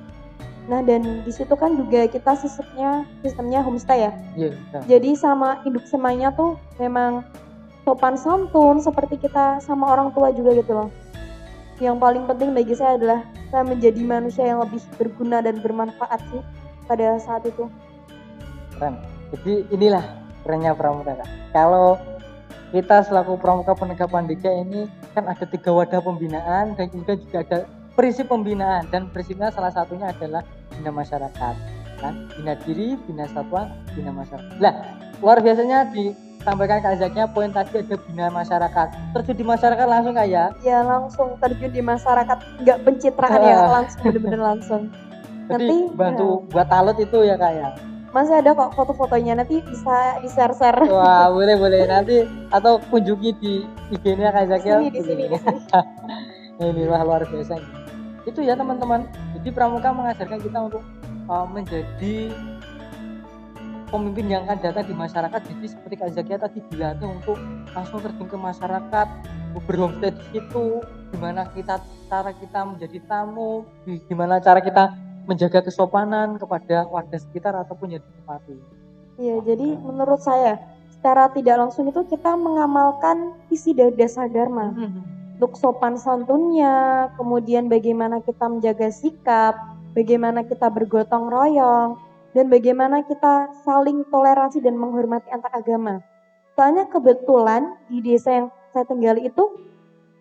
Nah 0.66 0.82
dan 0.82 1.22
di 1.22 1.32
situ 1.34 1.54
kan 1.54 1.78
juga 1.78 2.10
kita 2.10 2.34
sistemnya 2.38 3.06
sistemnya 3.22 3.62
homestay 3.62 4.10
ya. 4.10 4.12
iya 4.34 4.50
bisa. 4.54 4.78
Jadi 4.90 5.10
sama 5.14 5.62
induk 5.66 5.86
semanya 5.86 6.34
tuh 6.34 6.58
memang 6.82 7.22
sopan 7.86 8.18
santun 8.18 8.82
seperti 8.82 9.22
kita 9.22 9.62
sama 9.62 9.94
orang 9.94 10.10
tua 10.14 10.34
juga 10.34 10.58
gitu 10.58 10.74
loh. 10.74 10.90
Yang 11.78 11.98
paling 12.02 12.24
penting 12.26 12.50
bagi 12.58 12.74
saya 12.74 12.98
adalah 12.98 13.22
saya 13.54 13.62
menjadi 13.62 14.02
manusia 14.02 14.46
yang 14.48 14.64
lebih 14.66 14.82
berguna 14.98 15.44
dan 15.46 15.62
bermanfaat 15.62 16.18
sih 16.34 16.42
pada 16.90 17.18
saat 17.22 17.46
itu. 17.46 17.70
keren 18.76 19.00
jadi 19.32 19.64
inilah 19.72 20.25
kerennya 20.46 20.78
pramuka 20.78 21.18
Kak. 21.18 21.30
kalau 21.50 21.98
kita 22.70 23.02
selaku 23.02 23.42
pramuka 23.42 23.74
penegak 23.74 24.14
pandega 24.14 24.52
ini 24.54 24.86
kan 25.18 25.25
ada 25.25 25.48
tiga 25.50 25.74
wadah 25.74 26.04
pembinaan 26.04 26.78
dan 26.78 26.86
kemudian 26.94 27.18
juga 27.24 27.38
ada 27.42 27.60
prinsip 27.96 28.28
pembinaan. 28.28 28.86
Dan 28.92 29.10
prinsipnya 29.10 29.50
salah 29.50 29.72
satunya 29.72 30.12
adalah 30.12 30.44
bina 30.75 30.92
masyarakat 30.92 31.56
kan? 32.04 32.14
Bina 32.36 32.54
diri 32.68 33.00
bina 33.08 33.25
satwa 33.32 33.72
bina 33.96 34.12
masyarakat. 34.12 34.60
Lah 34.60 34.75
luar 35.24 35.40
biasanya 35.40 35.88
disampaikan 35.96 36.84
Kak 36.84 37.00
Zaknya 37.00 37.25
poin 37.32 37.50
tadi 37.56 37.80
ada 37.80 37.96
bina 37.96 38.28
masyarakat. 38.28 38.88
Terjun 39.16 39.36
di 39.40 39.46
masyarakat 39.48 39.86
langsung 39.88 40.14
kayak 40.14 40.60
Ya? 40.60 40.80
Langsung 40.84 41.28
terjun 41.40 41.72
di 41.72 41.82
masyarakat. 41.82 42.38
Nggak 42.62 42.78
pencitraan 42.84 43.40
ya 43.40 43.58
langsung 43.80 44.02
bener-bener 44.04 44.42
langsung. 44.44 44.82
jadi 45.46 45.70
Nanti, 45.70 45.94
bantu 45.94 46.42
buat 46.50 46.68
talut 46.68 46.98
itu 46.98 47.22
ya 47.22 47.38
Kak 47.38 47.54
ya 47.54 47.70
Masih 48.16 48.40
ada 48.40 48.56
kok 48.56 48.72
foto-fotonya 48.80 49.44
nanti 49.44 49.60
bisa 49.60 50.24
di 50.24 50.32
share-share. 50.32 50.88
Wah, 50.88 51.28
boleh 51.36 51.60
boleh 51.60 51.84
nanti 51.84 52.24
atau 52.48 52.80
kunjungi 52.88 53.32
di 53.44 53.68
IG-nya 53.92 54.32
Kak 54.32 54.56
Zakil. 54.56 54.88
Di 54.88 55.04
sini, 55.04 55.28
di 55.28 55.36
sini. 55.36 55.60
Ini 56.64 56.88
wah 56.88 57.04
luar 57.04 57.28
biasa. 57.28 57.60
Itu 58.24 58.40
ya 58.40 58.56
teman-teman. 58.56 59.12
Jadi 59.36 59.52
pramuka 59.52 59.92
mengajarkan 59.92 60.40
kita 60.40 60.60
untuk 60.64 60.84
uh, 61.28 61.44
menjadi 61.44 62.32
pemimpin 63.92 64.32
yang 64.32 64.48
akan 64.48 64.64
datang 64.64 64.88
di 64.88 64.96
masyarakat. 64.96 65.42
Jadi 65.52 65.68
seperti 65.68 65.96
Kak 66.00 66.16
Zakia 66.16 66.40
tadi 66.40 66.64
dilatih 66.72 67.12
untuk 67.12 67.36
langsung 67.76 68.00
terjun 68.00 68.32
ke 68.32 68.38
masyarakat, 68.40 69.08
berhomestay 69.68 70.16
di 70.16 70.24
situ, 70.32 70.80
gimana 71.12 71.52
kita 71.52 71.84
cara 72.08 72.32
kita 72.32 72.60
menjadi 72.64 73.00
tamu, 73.12 73.68
di- 73.84 74.00
gimana 74.08 74.40
cara 74.40 74.64
kita 74.64 74.96
menjaga 75.25 75.65
kesopanan 75.65 76.38
kepada 76.38 76.86
warga 76.89 77.17
sekitar 77.17 77.53
ataupun 77.58 77.98
yang 77.98 78.01
ditempati. 78.01 78.55
Iya, 79.15 79.36
jadi 79.41 79.67
menurut 79.79 80.22
saya 80.22 80.60
secara 80.91 81.29
tidak 81.34 81.55
langsung 81.62 81.89
itu 81.89 82.01
kita 82.10 82.34
mengamalkan 82.38 83.38
visi 83.50 83.74
dari 83.74 83.94
dasar 83.94 84.29
dharma. 84.29 84.74
untuk 85.36 85.60
sopan 85.60 86.00
santunnya, 86.00 87.12
kemudian 87.20 87.67
bagaimana 87.67 88.24
kita 88.24 88.48
menjaga 88.48 88.88
sikap, 88.88 89.51
bagaimana 89.91 90.48
kita 90.48 90.72
bergotong 90.72 91.27
royong, 91.27 92.00
dan 92.32 92.48
bagaimana 92.48 93.03
kita 93.03 93.51
saling 93.67 94.08
toleransi 94.08 94.63
dan 94.63 94.79
menghormati 94.79 95.27
antar 95.36 95.51
agama. 95.51 96.00
Soalnya 96.55 96.88
kebetulan 96.88 97.75
di 97.91 98.00
desa 98.00 98.32
yang 98.32 98.48
saya 98.72 98.88
tinggali 98.88 99.27
itu 99.27 99.44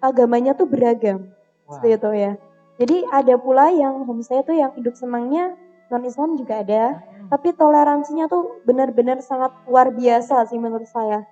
agamanya 0.03 0.55
tuh 0.59 0.67
beragam. 0.67 1.31
Wah. 1.67 1.79
Seperti 1.79 1.95
itu 1.95 2.11
ya. 2.15 2.33
Jadi 2.75 3.07
ada 3.07 3.35
pula 3.39 3.71
yang 3.71 4.03
homestay 4.03 4.43
tuh 4.43 4.59
yang 4.59 4.75
hidup 4.75 4.99
semangnya 4.99 5.55
non 5.93 6.03
Islam 6.03 6.35
juga 6.35 6.65
ada, 6.65 6.99
Hmm. 6.99 7.29
tapi 7.31 7.55
toleransinya 7.55 8.27
tuh 8.27 8.61
benar-benar 8.67 9.23
sangat 9.23 9.53
luar 9.71 9.95
biasa 9.95 10.49
sih 10.49 10.59
menurut 10.59 10.89
saya. 10.89 11.23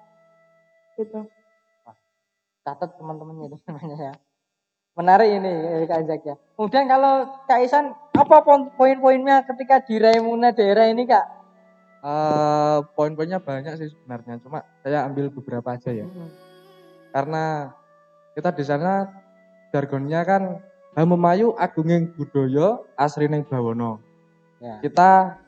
Gitu. 0.97 1.25
catat 2.63 2.95
teman-teman 2.95 3.51
itu 3.51 3.59
namanya 3.67 3.97
ya. 3.99 4.15
Menarik 4.95 5.35
ini 5.35 5.51
eh, 5.51 5.85
Kak 5.91 6.07
Zak 6.07 6.23
ya. 6.23 6.39
Kemudian 6.55 6.87
kalau 6.87 7.27
Kak 7.51 7.59
Isan 7.59 7.91
apa 8.15 8.37
poin-poinnya 8.79 9.43
ketika 9.43 9.83
di 9.83 9.99
Raimuna 9.99 10.55
daerah 10.55 10.87
ini 10.87 11.03
Kak? 11.03 11.27
Eh, 12.07 12.79
poin-poinnya 12.95 13.43
banyak 13.43 13.83
sih 13.83 13.91
sebenarnya, 13.91 14.39
cuma 14.47 14.63
saya 14.87 15.03
ambil 15.11 15.35
beberapa 15.35 15.75
aja 15.75 15.91
ya. 15.91 16.07
Hmm. 16.07 16.31
Karena 17.11 17.75
kita 18.39 18.55
di 18.55 18.63
sana 18.63 19.11
jargonnya 19.75 20.23
kan 20.23 20.43
Hamemayu 20.93 21.57
Agunging 21.57 22.13
Budaya 22.13 22.81
Asrining 23.01 23.49
Bawono. 23.49 24.01
Ya. 24.61 24.79
Kita 24.85 25.41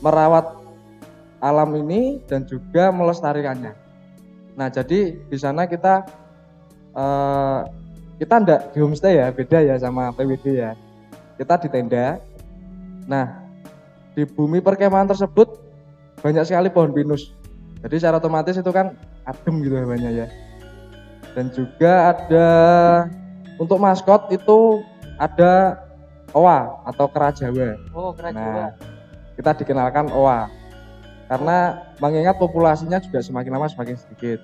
merawat 0.00 0.56
alam 1.42 1.74
ini 1.74 2.22
dan 2.30 2.46
juga 2.46 2.94
melestarikannya. 2.94 3.74
Nah, 4.54 4.68
jadi 4.70 5.18
di 5.18 5.38
sana 5.40 5.66
kita 5.66 6.06
eh, 6.94 7.60
kita 8.20 8.34
ndak 8.44 8.60
di 8.76 8.78
homestay 8.84 9.16
ya, 9.18 9.32
beda 9.32 9.58
ya 9.64 9.74
sama 9.80 10.12
PWD 10.14 10.46
ya. 10.54 10.76
Kita 11.40 11.56
di 11.56 11.68
tenda. 11.72 12.20
Nah, 13.08 13.40
di 14.12 14.28
bumi 14.28 14.60
perkemahan 14.60 15.08
tersebut 15.08 15.56
banyak 16.20 16.44
sekali 16.44 16.68
pohon 16.68 16.92
pinus. 16.92 17.32
Jadi 17.80 17.96
secara 17.96 18.20
otomatis 18.20 18.60
itu 18.60 18.68
kan 18.70 18.92
adem 19.24 19.64
gitu 19.64 19.80
hawanya 19.80 20.12
ya. 20.12 20.26
Dan 21.32 21.48
juga 21.48 22.12
ada 22.12 22.48
untuk 23.60 23.76
maskot 23.76 24.32
itu 24.32 24.80
ada 25.20 25.76
owa 26.32 26.80
atau 26.88 27.06
kera 27.12 27.28
Jawa. 27.28 27.76
Oh, 27.92 28.16
keren 28.16 28.32
Nah, 28.32 28.72
kita 29.36 29.52
dikenalkan 29.60 30.08
OA 30.08 30.48
karena 31.28 31.78
mengingat 32.00 32.40
populasinya 32.40 32.98
juga 32.98 33.20
semakin 33.20 33.52
lama 33.54 33.68
semakin 33.68 33.94
sedikit. 34.00 34.40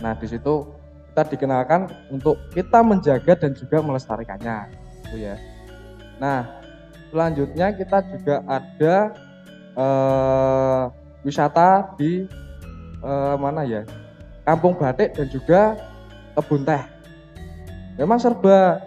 Nah, 0.00 0.14
di 0.14 0.30
situ 0.30 0.64
kita 1.12 1.22
dikenalkan 1.26 1.90
untuk 2.08 2.38
kita 2.54 2.80
menjaga 2.86 3.34
dan 3.34 3.52
juga 3.52 3.82
melestarikannya, 3.82 4.70
gitu 5.04 5.26
ya. 5.26 5.36
Nah, 6.22 6.48
selanjutnya 7.10 7.72
kita 7.74 7.98
juga 8.14 8.36
ada 8.46 8.94
eh, 9.76 10.82
wisata 11.26 11.96
di 11.98 12.24
eh, 13.02 13.36
mana 13.36 13.66
ya? 13.66 13.82
Kampung 14.46 14.78
Batik 14.78 15.18
dan 15.18 15.26
juga 15.26 15.74
kebun 16.38 16.62
teh. 16.62 16.95
Memang 17.96 18.20
serba 18.20 18.80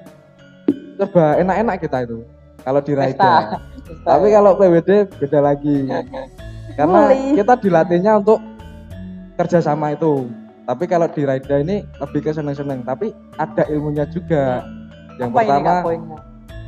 serba 0.97 1.37
enak-enak 1.41 1.75
kita 1.81 1.97
itu 2.05 2.21
kalau 2.63 2.81
di 2.83 2.93
Raida. 2.93 3.57
Tapi 4.07 4.27
kalau 4.29 4.53
PWD 4.57 5.09
beda 5.17 5.39
lagi. 5.41 5.89
Karena 6.77 7.11
kita 7.33 7.53
dilatihnya 7.59 8.21
untuk 8.21 8.39
kerjasama 9.35 9.97
itu. 9.97 10.29
Tapi 10.69 10.85
kalau 10.85 11.09
di 11.09 11.25
Raida 11.25 11.65
ini 11.65 11.81
lebih 11.97 12.29
ke 12.29 12.31
seneng-seneng. 12.31 12.85
Tapi 12.85 13.09
ada 13.41 13.65
ilmunya 13.67 14.05
juga. 14.13 14.61
Yang 15.17 15.29
apa 15.33 15.41
ini 15.41 15.49
pertama 15.51 15.83
poinnya? 15.83 16.17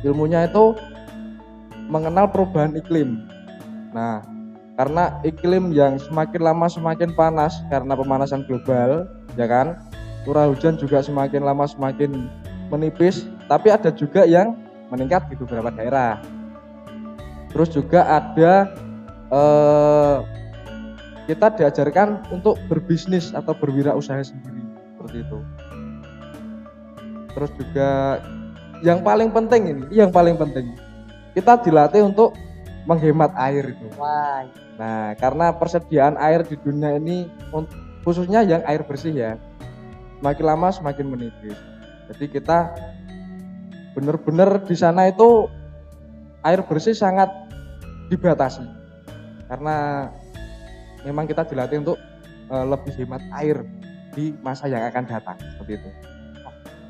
ilmunya 0.02 0.40
itu 0.50 0.74
mengenal 1.86 2.26
perubahan 2.28 2.74
iklim. 2.74 3.22
Nah, 3.94 4.20
karena 4.74 5.22
iklim 5.22 5.70
yang 5.70 5.96
semakin 6.02 6.42
lama 6.42 6.66
semakin 6.66 7.14
panas 7.14 7.62
karena 7.70 7.94
pemanasan 7.94 8.42
global, 8.50 9.06
ya 9.38 9.46
kan? 9.46 9.78
Curah 10.22 10.46
hujan 10.50 10.78
juga 10.78 11.02
semakin 11.02 11.42
lama 11.42 11.66
semakin 11.66 12.30
menipis, 12.70 13.26
tapi 13.50 13.74
ada 13.74 13.90
juga 13.90 14.22
yang 14.22 14.54
meningkat 14.88 15.26
di 15.28 15.34
beberapa 15.34 15.68
daerah. 15.74 16.22
Terus 17.52 17.68
juga 17.74 18.06
ada 18.06 18.70
eh, 19.28 20.16
kita 21.26 21.52
diajarkan 21.58 22.32
untuk 22.32 22.56
berbisnis 22.70 23.34
atau 23.34 23.52
berwirausaha 23.52 24.22
sendiri 24.22 24.62
seperti 24.94 25.16
itu. 25.26 25.38
Terus 27.32 27.50
juga 27.58 27.90
yang 28.80 29.02
paling 29.02 29.34
penting 29.34 29.62
ini, 29.74 29.84
yang 29.90 30.14
paling 30.14 30.38
penting 30.38 30.72
kita 31.32 31.60
dilatih 31.64 32.04
untuk 32.04 32.36
menghemat 32.84 33.32
air 33.38 33.72
itu. 33.72 33.86
Wah, 33.96 34.44
Nah, 34.72 35.14
karena 35.20 35.52
persediaan 35.54 36.16
air 36.16 36.42
di 36.42 36.56
dunia 36.56 36.96
ini 36.96 37.28
khususnya 38.02 38.42
yang 38.42 38.64
air 38.66 38.82
bersih 38.82 39.14
ya, 39.14 39.38
semakin 40.22 40.44
lama 40.46 40.70
semakin 40.70 41.06
menipis. 41.10 41.58
Jadi 42.06 42.30
kita 42.30 42.70
benar-benar 43.98 44.62
di 44.62 44.78
sana 44.78 45.10
itu 45.10 45.50
air 46.46 46.62
bersih 46.62 46.94
sangat 46.94 47.26
dibatasi 48.06 48.62
karena 49.50 50.06
memang 51.02 51.26
kita 51.26 51.42
dilatih 51.42 51.82
untuk 51.82 51.98
eh, 52.54 52.66
lebih 52.70 52.94
hemat 53.02 53.22
air 53.34 53.66
di 54.14 54.30
masa 54.46 54.70
yang 54.70 54.86
akan 54.86 55.10
datang 55.10 55.36
seperti 55.58 55.82
itu. 55.82 55.90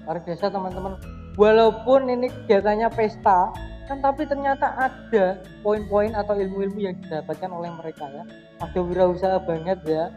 luar 0.03 0.19
biasa 0.19 0.51
teman-teman. 0.51 0.99
Walaupun 1.39 2.11
ini 2.11 2.27
kegiatannya 2.29 2.91
pesta, 2.93 3.55
kan 3.87 4.03
tapi 4.03 4.27
ternyata 4.27 4.75
ada 4.77 5.39
poin-poin 5.63 6.11
atau 6.13 6.35
ilmu-ilmu 6.35 6.83
yang 6.83 6.99
didapatkan 7.07 7.49
oleh 7.49 7.71
mereka 7.81 8.11
ya. 8.11 8.27
Ada 8.61 8.83
wirausaha 8.83 9.39
banget 9.47 9.79
ya. 9.87 10.11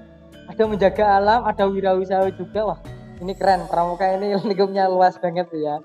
Ada 0.49 0.65
menjaga 0.65 1.05
alam, 1.21 1.45
ada 1.45 1.69
wirausaha 1.69 2.33
juga. 2.33 2.73
Wah, 2.73 2.79
ini 3.21 3.33
keren. 3.35 3.67
Pramuka 3.69 4.05
ini 4.15 4.35
lingkupnya 4.49 4.89
luas 4.91 5.15
banget 5.19 5.47
ya. 5.55 5.79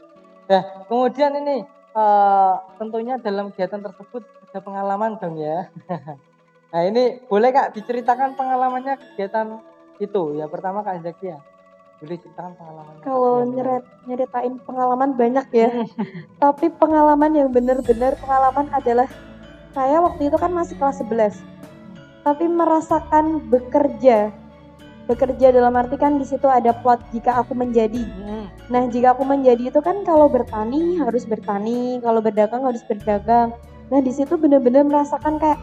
Nah, 0.51 0.63
kemudian 0.91 1.31
ini 1.39 1.63
eh, 1.95 2.55
tentunya 2.79 3.15
dalam 3.23 3.55
kegiatan 3.55 3.83
tersebut 3.83 4.23
ada 4.51 4.61
pengalaman 4.63 5.15
dong 5.23 5.39
ya. 5.39 5.71
nah, 6.75 6.83
ini 6.83 7.23
boleh 7.31 7.51
Kak 7.55 7.79
diceritakan 7.79 8.35
pengalamannya 8.35 8.99
kegiatan 9.15 9.63
itu 10.03 10.23
ya. 10.35 10.51
Pertama 10.51 10.83
Kak 10.83 11.07
Zakia. 11.07 11.39
Boleh 12.01 12.17
ceritakan 12.19 12.57
pengalamannya. 12.57 13.03
Kalau 13.05 13.35
nyeret 13.47 13.85
nyeritain 14.09 14.55
pengalaman 14.67 15.11
banyak 15.15 15.47
ya. 15.55 15.71
Tapi 16.43 16.67
pengalaman 16.75 17.31
yang 17.37 17.49
benar-benar 17.55 18.19
pengalaman 18.19 18.67
adalah 18.75 19.07
saya 19.71 20.03
waktu 20.03 20.27
itu 20.27 20.37
kan 20.41 20.51
masih 20.51 20.75
kelas 20.81 20.99
11. 21.07 21.39
Tapi 22.27 22.45
merasakan 22.51 23.47
bekerja. 23.47 24.35
Bekerja 25.11 25.51
dalam 25.51 25.75
arti 25.75 25.99
kan 25.99 26.23
di 26.23 26.27
situ 26.29 26.47
ada 26.47 26.71
plot 26.71 27.03
jika 27.11 27.43
aku 27.43 27.59
menjadi. 27.59 28.07
Hmm. 28.07 28.47
Nah, 28.71 28.87
jika 28.87 29.19
aku 29.19 29.27
menjadi 29.27 29.75
itu 29.75 29.83
kan 29.83 30.07
kalau 30.07 30.31
bertani 30.31 31.03
harus 31.03 31.27
bertani, 31.27 31.99
kalau 31.99 32.23
berdagang 32.23 32.63
harus 32.63 32.87
berdagang. 32.87 33.51
Nah, 33.91 33.99
di 33.99 34.15
situ 34.15 34.39
benar-benar 34.39 34.87
merasakan 34.87 35.43
kayak 35.43 35.59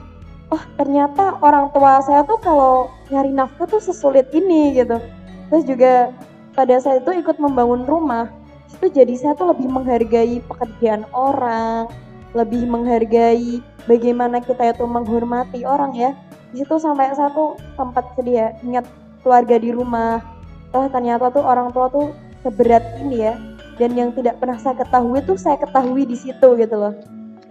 oh, 0.52 0.64
ternyata 0.76 1.40
orang 1.40 1.72
tua 1.72 2.04
saya 2.04 2.28
tuh 2.28 2.36
kalau 2.44 2.92
nyari 3.08 3.32
nafkah 3.32 3.72
tuh 3.72 3.80
sesulit 3.80 4.28
ini 4.36 4.76
gitu. 4.76 5.00
Terus 5.48 5.64
juga 5.64 6.12
pada 6.52 6.76
saat 6.84 7.08
itu 7.08 7.24
ikut 7.24 7.40
membangun 7.40 7.88
rumah, 7.88 8.28
itu 8.68 8.92
jadi 8.92 9.16
saya 9.16 9.34
tuh 9.40 9.56
lebih 9.56 9.72
menghargai 9.72 10.44
pekerjaan 10.44 11.08
orang, 11.16 11.88
lebih 12.36 12.68
menghargai 12.68 13.64
bagaimana 13.88 14.44
kita 14.44 14.76
itu 14.76 14.84
menghormati 14.84 15.64
orang 15.64 15.96
ya. 15.96 16.12
Di 16.52 16.64
situ 16.64 16.76
sampai 16.76 17.16
sempat 17.16 18.04
sedih 18.20 18.36
ya, 18.44 18.48
ingat 18.60 18.84
keluarga 19.28 19.60
di 19.60 19.76
rumah. 19.76 20.24
Oh 20.72 20.88
ternyata 20.88 21.28
tuh 21.36 21.44
orang 21.44 21.76
tua 21.76 21.92
tuh 21.92 22.16
seberat 22.48 23.04
ini 23.04 23.28
ya. 23.28 23.36
Dan 23.76 23.94
yang 24.00 24.16
tidak 24.16 24.40
pernah 24.40 24.56
saya 24.56 24.80
ketahui 24.80 25.20
tuh 25.28 25.36
saya 25.36 25.60
ketahui 25.60 26.08
di 26.08 26.16
situ 26.16 26.48
gitu 26.56 26.76
loh. 26.80 26.96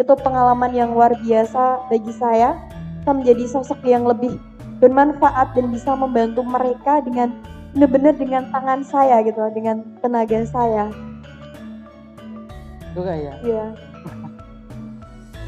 Itu 0.00 0.16
pengalaman 0.16 0.72
yang 0.72 0.96
luar 0.96 1.12
biasa 1.20 1.92
bagi 1.92 2.16
saya. 2.16 2.56
Saya 3.04 3.12
menjadi 3.12 3.44
sosok 3.44 3.84
yang 3.84 4.08
lebih 4.08 4.40
bermanfaat 4.80 5.52
dan 5.52 5.68
bisa 5.68 5.92
membantu 5.92 6.42
mereka 6.42 7.04
dengan 7.04 7.30
benar-benar 7.76 8.16
dengan 8.16 8.42
tangan 8.50 8.80
saya 8.82 9.20
gitu 9.22 9.36
loh, 9.36 9.52
dengan 9.52 9.84
tenaga 10.00 10.42
saya. 10.48 10.88
Juga 12.96 13.12
ya. 13.12 13.32
Iya. 13.44 13.66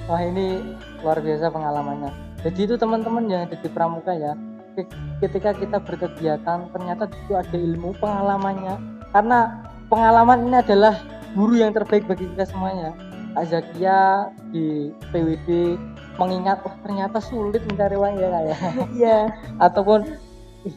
Wah 0.07 0.23
ini 0.23 0.77
luar 1.03 1.19
biasa 1.19 1.51
pengalamannya. 1.51 2.13
Jadi 2.47 2.61
itu 2.71 2.75
teman-teman 2.79 3.27
yang 3.27 3.51
ada 3.51 3.59
di 3.59 3.69
Pramuka 3.73 4.15
ya. 4.15 4.39
Ke- 4.79 4.91
Ketika 5.19 5.51
kita 5.51 5.83
berkegiatan 5.83 6.71
ternyata 6.71 7.11
itu 7.11 7.35
ada 7.35 7.57
ilmu 7.59 7.91
pengalamannya. 7.99 8.79
Karena 9.11 9.67
pengalaman 9.91 10.47
ini 10.47 10.63
adalah 10.63 10.95
guru 11.35 11.59
yang 11.59 11.75
terbaik 11.75 12.07
bagi 12.07 12.31
kita 12.31 12.47
semuanya. 12.47 12.95
Kak 13.35 13.51
Zakia 13.51 14.31
di 14.55 14.95
PWD 15.11 15.75
mengingat 16.19 16.63
oh 16.63 16.75
ternyata 16.83 17.19
sulit 17.19 17.63
mencari 17.67 17.95
uang 17.99 18.15
ya 18.19 18.29
Kak 18.31 18.43
ya. 18.47 18.57
Iya. 19.03 19.19
Ataupun 19.59 20.07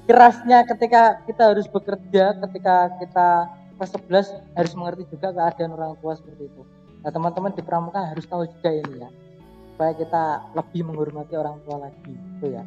kerasnya 0.10 0.66
ketika 0.66 1.22
kita 1.30 1.54
harus 1.54 1.70
bekerja, 1.70 2.38
ketika 2.50 2.90
kita 2.98 3.30
kelas 3.78 3.92
11 4.38 4.58
harus 4.58 4.74
mengerti 4.78 5.04
juga 5.10 5.34
keadaan 5.34 5.74
orang 5.74 5.94
tua 6.02 6.14
seperti 6.14 6.50
itu. 6.50 6.62
Nah 7.02 7.10
teman-teman 7.10 7.50
di 7.54 7.66
pramuka 7.66 8.14
harus 8.14 8.30
tahu 8.30 8.46
juga 8.46 8.70
ini 8.70 9.02
ya, 9.02 9.10
supaya 9.74 9.92
kita 9.98 10.24
lebih 10.54 10.86
menghormati 10.86 11.34
orang 11.34 11.58
tua 11.66 11.90
lagi, 11.90 12.14
itu 12.14 12.46
ya. 12.54 12.62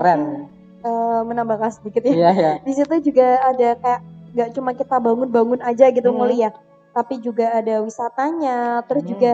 Keren. 0.00 0.48
Eh, 0.88 1.20
menambahkan 1.24 1.70
sedikit 1.70 2.02
ya. 2.08 2.12
Iya 2.14 2.30
ya. 2.32 2.52
Di 2.64 2.72
situ 2.72 2.94
juga 3.12 3.26
ada 3.44 3.68
kayak 3.76 4.00
nggak 4.32 4.48
cuma 4.56 4.70
kita 4.72 4.96
bangun-bangun 4.96 5.60
aja 5.60 5.88
gitu 5.88 6.08
Hmm. 6.08 6.16
nguli 6.16 6.44
ya, 6.44 6.50
tapi 6.92 7.20
juga 7.20 7.52
ada 7.52 7.80
wisatanya. 7.80 8.80
Terus 8.88 9.02
Hmm. 9.04 9.10
juga 9.12 9.30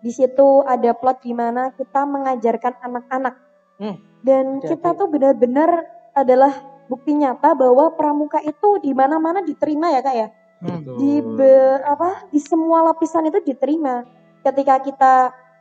di 0.00 0.10
situ 0.10 0.48
ada 0.64 0.90
plot 0.92 1.18
di 1.22 1.32
mana 1.34 1.70
kita 1.72 2.02
mengajarkan 2.04 2.74
anak-anak. 2.82 3.34
Hmm. 3.78 3.96
Dan 4.22 4.44
Jadi- 4.58 4.74
kita 4.74 4.88
tuh 4.94 5.06
benar-benar 5.06 5.70
adalah 6.12 6.52
bukti 6.86 7.12
nyata 7.12 7.54
bahwa 7.54 7.90
pramuka 7.92 8.38
itu 8.40 8.78
di 8.80 8.94
mana-mana 8.94 9.42
diterima 9.42 9.90
ya 9.90 10.00
kak 10.02 10.16
ya. 10.16 10.28
Hmm. 10.62 10.96
Di 10.96 11.20
be- 11.20 11.82
apa 11.84 12.26
di 12.32 12.40
semua 12.40 12.80
lapisan 12.82 13.28
itu 13.28 13.38
diterima. 13.44 14.02
Ketika 14.40 14.78
kita 14.80 15.12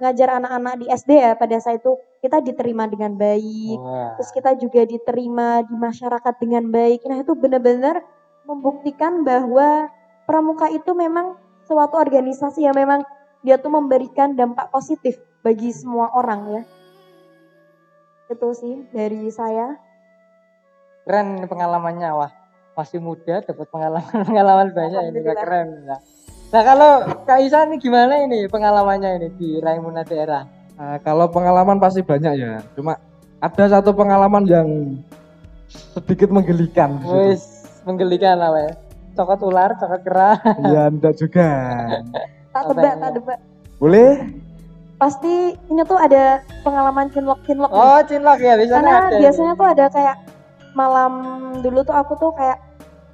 ngajar 0.02 0.42
anak-anak 0.42 0.74
di 0.84 0.86
SD 0.92 1.12
ya 1.16 1.32
pada 1.40 1.56
saat 1.60 1.80
itu 1.80 1.96
kita 2.20 2.44
diterima 2.44 2.84
dengan 2.90 3.16
baik 3.16 3.80
terus 4.20 4.30
kita 4.36 4.58
juga 4.60 4.84
diterima 4.84 5.64
di 5.64 5.76
masyarakat 5.78 6.34
dengan 6.42 6.68
baik. 6.68 7.06
Nah 7.08 7.22
itu 7.22 7.32
benar-benar 7.38 8.04
membuktikan 8.46 9.26
bahwa 9.26 9.90
pramuka 10.30 10.70
itu 10.70 10.94
memang 10.94 11.38
suatu 11.66 11.98
organisasi 11.98 12.66
yang 12.66 12.78
memang 12.78 13.02
dia 13.46 13.62
tuh 13.62 13.74
memberikan 13.74 14.34
dampak 14.34 14.70
positif 14.74 15.22
bagi 15.46 15.70
semua 15.70 16.10
orang 16.18 16.42
ya. 16.50 16.62
Itu 18.34 18.58
sih 18.58 18.90
dari 18.90 19.30
saya. 19.30 19.78
Keren 21.06 21.46
pengalamannya 21.46 22.10
wah. 22.14 22.32
Masih 22.76 23.00
muda 23.00 23.40
dapat 23.40 23.72
pengalaman-pengalaman 23.72 24.76
banyak 24.76 25.02
ini 25.14 25.20
keren. 25.24 25.88
Nah, 25.88 26.02
nah 26.56 26.64
kalau 26.64 26.92
Kak 27.28 27.44
Isa 27.44 27.68
ini 27.68 27.76
gimana 27.84 28.16
ini 28.24 28.48
pengalamannya 28.48 29.20
ini 29.20 29.30
di 29.36 29.50
Raimuna 29.60 30.08
daerah? 30.08 30.48
Nah, 30.80 31.04
kalau 31.04 31.28
pengalaman 31.28 31.84
pasti 31.84 32.00
banyak 32.00 32.34
ya. 32.40 32.64
Cuma 32.80 32.96
ada 33.44 33.64
satu 33.68 33.92
pengalaman 33.92 34.48
yang 34.48 34.96
sedikit 35.68 36.32
menggelikan. 36.32 36.96
Wis 37.04 37.68
menggelikan 37.84 38.40
apa 38.40 38.72
ya? 38.72 38.74
Cokot 39.20 39.44
ular, 39.44 39.76
cokot 39.76 40.00
kera. 40.08 40.40
Iya, 40.64 40.88
enggak 40.88 41.20
juga. 41.20 41.48
Tak 42.56 42.72
tebak, 42.72 42.94
tak 43.04 43.12
tebak. 43.20 43.40
Boleh? 43.84 44.32
Pasti 44.96 45.60
ini 45.68 45.84
tuh 45.84 46.00
ada 46.00 46.40
pengalaman 46.64 47.12
cinlok-cinlok. 47.12 47.68
nih. 47.68 47.84
Oh, 47.84 48.00
cinlok 48.08 48.40
ya 48.40 48.56
biasanya 48.56 48.80
Karena 48.80 48.96
ada. 48.96 49.18
biasanya 49.20 49.54
tuh 49.60 49.68
ada 49.68 49.86
kayak 49.92 50.16
malam 50.72 51.12
dulu 51.60 51.84
tuh 51.84 51.92
aku 51.92 52.16
tuh 52.16 52.32
kayak 52.32 52.56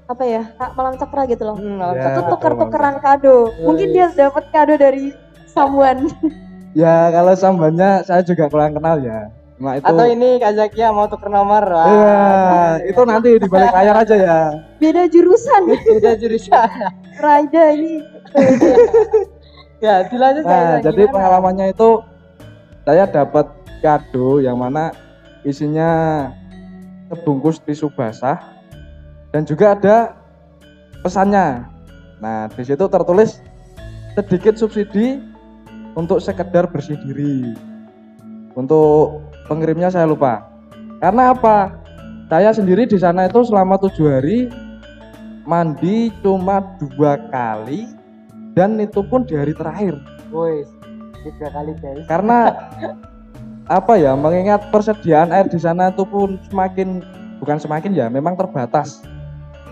apa 0.10 0.24
ya, 0.28 0.44
malam 0.76 0.98
cakra 0.98 1.24
gitu 1.30 1.44
loh. 1.46 1.58
Hmm, 1.58 1.78
malam 1.80 1.96
Ya. 1.98 2.18
Itu 2.18 2.22
tuker-tukeran 2.36 2.96
kado. 3.00 3.52
Mungkin 3.64 3.88
dia 3.94 4.08
dapat 4.12 4.50
kado 4.50 4.76
dari 4.78 5.14
someone. 5.50 6.08
Ya, 6.72 7.12
kalau 7.12 7.36
sambannya 7.36 8.00
saya 8.08 8.24
juga 8.24 8.48
kurang 8.48 8.72
kenal 8.80 9.04
ya. 9.04 9.28
Cuma 9.60 9.76
itu 9.76 9.84
Atau 9.84 10.08
ini 10.08 10.40
Kak 10.40 10.56
Zakia 10.56 10.96
mau 10.96 11.04
tuker 11.04 11.28
nomor. 11.28 11.68
Wah. 11.68 11.84
Iya, 11.84 12.16
itu 12.88 13.02
nanti 13.04 13.30
di 13.36 13.48
balik 13.52 13.76
layar 13.76 13.96
aja 14.00 14.16
ya. 14.16 14.40
Beda 14.80 15.04
jurusan. 15.12 15.68
Beda 16.00 16.16
jurusan. 16.16 16.72
Raida 17.20 17.76
ini. 17.76 18.00
ya, 19.84 20.08
dilanjut 20.08 20.48
Nah, 20.48 20.80
jadi 20.80 21.04
gimana? 21.04 21.12
pengalamannya 21.12 21.66
itu 21.76 21.90
saya 22.88 23.04
dapat 23.04 23.52
kado 23.84 24.40
yang 24.40 24.56
mana 24.56 24.96
isinya 25.44 26.32
sebungkus 27.12 27.60
tisu 27.60 27.92
basah 27.92 28.40
dan 29.32 29.48
juga 29.48 29.76
ada 29.76 29.96
pesannya. 31.04 31.67
Nah, 32.22 32.48
di 32.54 32.63
situ 32.63 32.86
tertulis 32.86 33.41
sedikit 34.13 34.60
subsidi 34.60 35.20
untuk 35.98 36.22
sekedar 36.22 36.70
bersih 36.70 37.00
diri. 37.02 37.56
Untuk 38.54 39.24
pengirimnya 39.48 39.89
saya 39.89 40.06
lupa. 40.08 40.46
Karena 41.00 41.34
apa? 41.34 41.80
Saya 42.32 42.56
sendiri 42.56 42.88
di 42.88 42.96
sana 42.96 43.28
itu 43.28 43.44
selama 43.44 43.76
tujuh 43.76 44.08
hari 44.08 44.48
mandi 45.46 46.13
cuma 46.22 46.62
dua 46.80 47.17
kali 47.34 47.89
dan 48.54 48.78
itu 48.78 49.02
pun 49.06 49.26
di 49.26 49.34
hari 49.36 49.52
terakhir 49.58 49.98
Woi, 50.30 50.63
tiga 51.26 51.50
kali 51.52 51.74
guys. 51.82 52.06
karena 52.06 52.56
apa 53.78 53.94
ya 53.98 54.13
mengingat 54.13 54.70
persediaan 54.70 55.34
air 55.34 55.48
di 55.50 55.58
sana 55.58 55.89
itu 55.89 56.06
pun 56.06 56.38
semakin 56.52 57.02
bukan 57.41 57.58
semakin 57.58 57.91
ya 57.96 58.06
memang 58.08 58.38
terbatas 58.38 59.02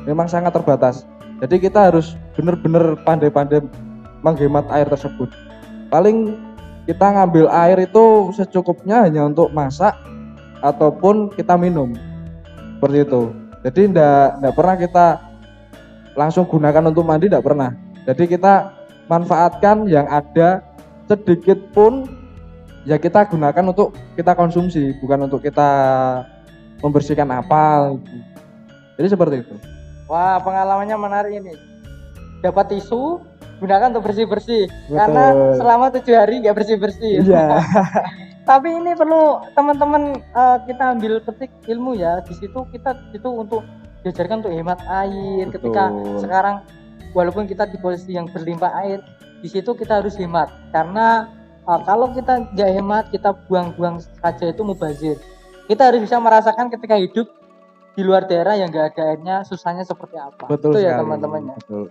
memang 0.09 0.25
sangat 0.25 0.57
terbatas. 0.57 1.05
Jadi 1.39 1.69
kita 1.69 1.93
harus 1.93 2.17
benar-benar 2.33 2.97
pandai-pandai 3.05 3.61
menghemat 4.25 4.65
air 4.73 4.89
tersebut. 4.89 5.29
Paling 5.93 6.35
kita 6.89 7.05
ngambil 7.05 7.45
air 7.53 7.77
itu 7.85 8.33
secukupnya 8.33 9.05
hanya 9.05 9.29
untuk 9.29 9.53
masak 9.53 9.93
ataupun 10.65 11.31
kita 11.37 11.55
minum. 11.55 11.93
Seperti 12.77 12.97
itu. 13.05 13.21
Jadi 13.61 13.81
ndak 13.93 14.55
pernah 14.57 14.75
kita 14.75 15.05
langsung 16.17 16.49
gunakan 16.49 16.89
untuk 16.89 17.05
mandi 17.05 17.29
ndak 17.29 17.45
pernah. 17.45 17.71
Jadi 18.03 18.25
kita 18.25 18.73
manfaatkan 19.07 19.85
yang 19.85 20.09
ada 20.09 20.65
sedikit 21.09 21.57
pun 21.73 22.05
ya 22.85 23.01
kita 23.01 23.25
gunakan 23.27 23.73
untuk 23.73 23.97
kita 24.13 24.37
konsumsi 24.37 24.93
bukan 25.01 25.25
untuk 25.25 25.41
kita 25.41 25.69
membersihkan 26.79 27.27
apa 27.33 27.97
jadi 28.95 29.07
seperti 29.11 29.35
itu 29.43 29.55
Wah, 30.09 30.41
pengalamannya 30.41 30.97
menarik 30.97 31.33
ini. 31.37 31.53
Dapat 32.41 32.73
tisu, 32.73 33.21
gunakan 33.61 33.93
untuk 33.93 34.09
bersih-bersih. 34.09 34.65
Karena 34.89 35.53
selama 35.53 35.93
tujuh 35.93 36.17
hari 36.17 36.41
nggak 36.41 36.57
bersih-bersih. 36.57 37.29
iya 37.29 37.61
Tapi 38.49 38.73
ini 38.73 38.97
perlu 38.97 39.45
teman-teman 39.53 40.17
eh, 40.17 40.57
kita 40.65 40.97
ambil 40.97 41.21
petik 41.21 41.53
ilmu 41.69 41.93
ya. 41.93 42.25
Di 42.25 42.33
situ 42.33 42.65
kita 42.73 42.97
itu 43.13 43.29
untuk 43.29 43.61
diajarkan 44.01 44.41
untuk 44.41 44.53
hemat 44.57 44.81
air. 44.89 45.45
Ketika 45.53 45.93
Betul. 45.93 46.17
sekarang 46.25 46.55
walaupun 47.13 47.45
kita 47.45 47.69
di 47.69 47.77
posisi 47.77 48.17
yang 48.17 48.25
berlimpah 48.33 48.73
air, 48.81 49.05
di 49.45 49.49
situ 49.51 49.77
kita 49.77 50.01
harus 50.01 50.17
hemat. 50.17 50.49
Karena 50.73 51.29
eh, 51.69 51.79
kalau 51.85 52.09
kita 52.17 52.49
nggak 52.57 52.71
hemat, 52.81 53.05
kita 53.13 53.37
buang-buang 53.45 54.01
saja 54.01 54.49
itu 54.49 54.65
mubazir. 54.65 55.21
Kita 55.69 55.93
harus 55.93 56.01
bisa 56.01 56.17
merasakan 56.17 56.73
ketika 56.73 56.97
hidup 56.97 57.29
di 57.93 58.01
luar 58.05 58.29
daerah 58.29 58.55
yang 58.55 58.69
nggak 58.69 58.95
ada 58.95 59.03
airnya, 59.13 59.35
susahnya 59.43 59.83
seperti 59.83 60.15
apa. 60.17 60.45
betul 60.47 60.77
itu 60.77 60.85
ya 60.85 60.99
teman-teman 60.99 61.53
ya. 61.53 61.55
betul 61.59 61.89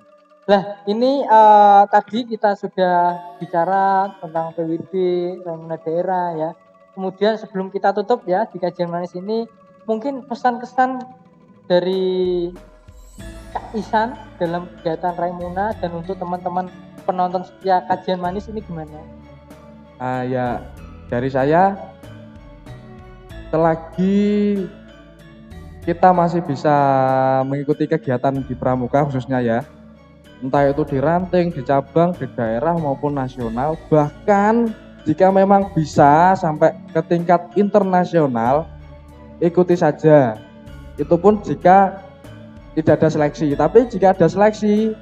Nah, 0.49 0.81
ini 0.89 1.29
eh, 1.29 1.83
tadi 1.93 2.25
kita 2.25 2.57
sudah 2.57 3.21
bicara 3.37 4.17
tentang 4.17 4.57
PWD, 4.57 4.93
Raimuna 5.45 5.77
daerah 5.77 6.33
ya. 6.33 6.51
Kemudian 6.97 7.37
sebelum 7.37 7.69
kita 7.69 7.93
tutup 7.93 8.25
ya 8.25 8.49
di 8.49 8.57
kajian 8.57 8.89
manis 8.89 9.13
ini, 9.13 9.45
mungkin 9.85 10.25
pesan-kesan 10.25 11.05
dari 11.69 12.49
Kak 13.53 13.77
Isan 13.77 14.17
dalam 14.41 14.73
kegiatan 14.81 15.13
Raimuna 15.21 15.77
dan 15.85 15.93
untuk 15.93 16.17
teman-teman 16.17 16.73
penonton 17.05 17.45
setia 17.45 17.85
kajian 17.85 18.17
manis 18.17 18.49
ini 18.49 18.65
gimana? 18.65 19.05
Ah 20.01 20.25
ya 20.25 20.65
dari 21.13 21.29
saya 21.29 21.77
selagi 23.53 24.17
kita 25.89 26.13
masih 26.13 26.45
bisa 26.45 26.77
mengikuti 27.49 27.89
kegiatan 27.89 28.45
di 28.45 28.53
pramuka 28.53 29.09
khususnya 29.09 29.41
ya. 29.41 29.65
Entah 30.45 30.69
itu 30.69 30.85
di 30.85 31.01
ranting, 31.01 31.49
di 31.49 31.65
cabang, 31.65 32.13
di 32.13 32.29
daerah 32.37 32.77
maupun 32.77 33.17
nasional. 33.17 33.73
Bahkan 33.89 34.69
jika 35.09 35.33
memang 35.33 35.73
bisa 35.73 36.37
sampai 36.37 36.77
ke 36.93 37.01
tingkat 37.09 37.41
internasional 37.57 38.69
ikuti 39.41 39.81
saja. 39.81 40.37
Itu 41.01 41.17
pun 41.17 41.41
jika 41.41 42.05
tidak 42.77 43.01
ada 43.01 43.09
seleksi. 43.09 43.57
Tapi 43.57 43.89
jika 43.89 44.13
ada 44.13 44.29
seleksi 44.29 44.93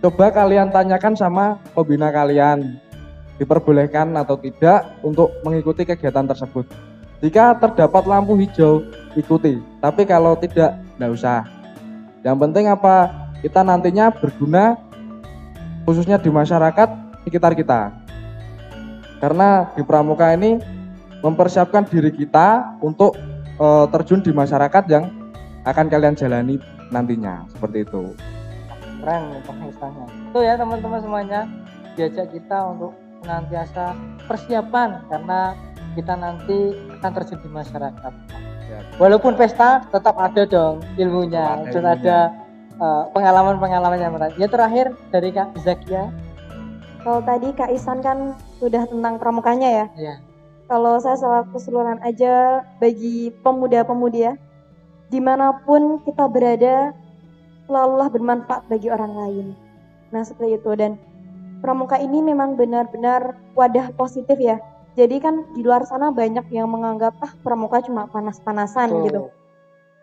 coba 0.00 0.32
kalian 0.32 0.72
tanyakan 0.72 1.12
sama 1.20 1.60
pembina 1.76 2.08
kalian. 2.08 2.80
Diperbolehkan 3.36 4.16
atau 4.16 4.40
tidak 4.40 4.88
untuk 5.04 5.28
mengikuti 5.44 5.84
kegiatan 5.84 6.24
tersebut. 6.24 6.64
Jika 7.20 7.60
terdapat 7.60 8.08
lampu 8.08 8.40
hijau, 8.40 8.88
ikuti. 9.14 9.58
Tapi 9.80 10.02
kalau 10.06 10.38
tidak, 10.38 10.78
tidak 10.78 11.10
usah. 11.10 11.38
Yang 12.22 12.36
penting 12.40 12.64
apa? 12.70 13.10
Kita 13.44 13.60
nantinya 13.60 14.08
berguna 14.08 14.80
khususnya 15.84 16.16
di 16.16 16.32
masyarakat 16.32 16.88
sekitar 17.28 17.52
kita. 17.52 17.92
Karena 19.20 19.68
di 19.76 19.82
pramuka 19.84 20.32
ini 20.32 20.60
mempersiapkan 21.24 21.88
diri 21.88 22.12
kita 22.12 22.76
untuk 22.84 23.16
eh, 23.60 23.86
terjun 23.92 24.20
di 24.20 24.32
masyarakat 24.32 24.84
yang 24.88 25.08
akan 25.64 25.86
kalian 25.88 26.16
jalani 26.16 26.60
nantinya. 26.92 27.48
Seperti 27.52 27.84
itu. 27.84 28.12
Keren 29.00 29.44
pembahasannya. 29.44 30.06
Itu 30.32 30.40
ya 30.40 30.54
teman-teman 30.56 31.00
semuanya 31.00 31.40
diajak 31.96 32.32
kita 32.32 32.58
untuk 32.72 32.92
senantiasa 33.24 33.96
persiapan 34.28 35.00
karena 35.08 35.40
kita 35.96 36.14
nanti 36.16 36.58
akan 37.00 37.10
terjun 37.16 37.40
di 37.40 37.50
masyarakat. 37.52 38.12
Walaupun 38.94 39.34
pesta 39.34 39.82
tetap 39.90 40.14
ada 40.14 40.46
dong 40.46 40.78
ilmunya, 40.94 41.66
ada 41.66 41.66
dan 41.66 41.82
ilmunya. 41.82 41.94
ada 41.98 42.18
uh, 42.78 43.02
pengalaman-pengalaman 43.10 43.98
yang 43.98 44.14
menarik. 44.14 44.38
Ya 44.38 44.46
terakhir 44.46 44.94
dari 45.10 45.34
Kak 45.34 45.58
Zakia. 45.66 46.14
Kalau 47.02 47.20
tadi 47.26 47.50
Kak 47.52 47.74
Isan 47.74 48.00
kan 48.00 48.38
sudah 48.62 48.86
tentang 48.86 49.18
pramukanya 49.18 49.68
ya. 49.68 49.86
Iya. 49.98 50.14
Kalau 50.70 50.96
saya 51.02 51.18
selaku 51.20 51.58
keseluruhan 51.58 52.00
aja 52.00 52.64
bagi 52.80 53.28
pemuda-pemudi 53.44 54.30
ya, 54.30 54.38
di 55.12 55.20
mana 55.20 55.52
pun 55.66 56.00
kita 56.06 56.24
berada, 56.30 56.96
selalulah 57.68 58.08
bermanfaat 58.08 58.64
bagi 58.72 58.88
orang 58.88 59.12
lain. 59.12 59.46
Nah 60.14 60.24
seperti 60.24 60.56
itu 60.56 60.72
dan 60.78 60.96
pramuka 61.60 62.00
ini 62.00 62.24
memang 62.24 62.56
benar-benar 62.56 63.36
wadah 63.58 63.92
positif 63.98 64.38
ya. 64.40 64.56
Jadi 64.94 65.16
kan 65.18 65.42
di 65.50 65.66
luar 65.66 65.82
sana 65.82 66.14
banyak 66.14 66.46
yang 66.54 66.70
menganggap 66.70 67.18
ah 67.18 67.32
pramuka 67.42 67.82
cuma 67.82 68.06
panas-panasan 68.06 68.94
gitu. 69.10 69.30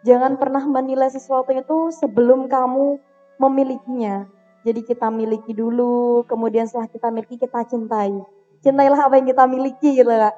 Jangan 0.04 0.36
pernah 0.36 0.68
menilai 0.68 1.08
sesuatu 1.08 1.56
itu 1.56 1.96
sebelum 1.96 2.52
kamu 2.52 3.00
memilikinya. 3.40 4.28
Jadi 4.68 4.84
kita 4.84 5.08
miliki 5.10 5.56
dulu, 5.56 6.28
kemudian 6.28 6.68
setelah 6.68 6.92
kita 6.92 7.08
miliki 7.10 7.40
kita 7.40 7.64
cintai. 7.66 8.14
Cintailah 8.62 9.10
apa 9.10 9.18
yang 9.18 9.32
kita 9.32 9.48
miliki 9.48 9.98
gitu 9.98 10.12
kak. 10.12 10.36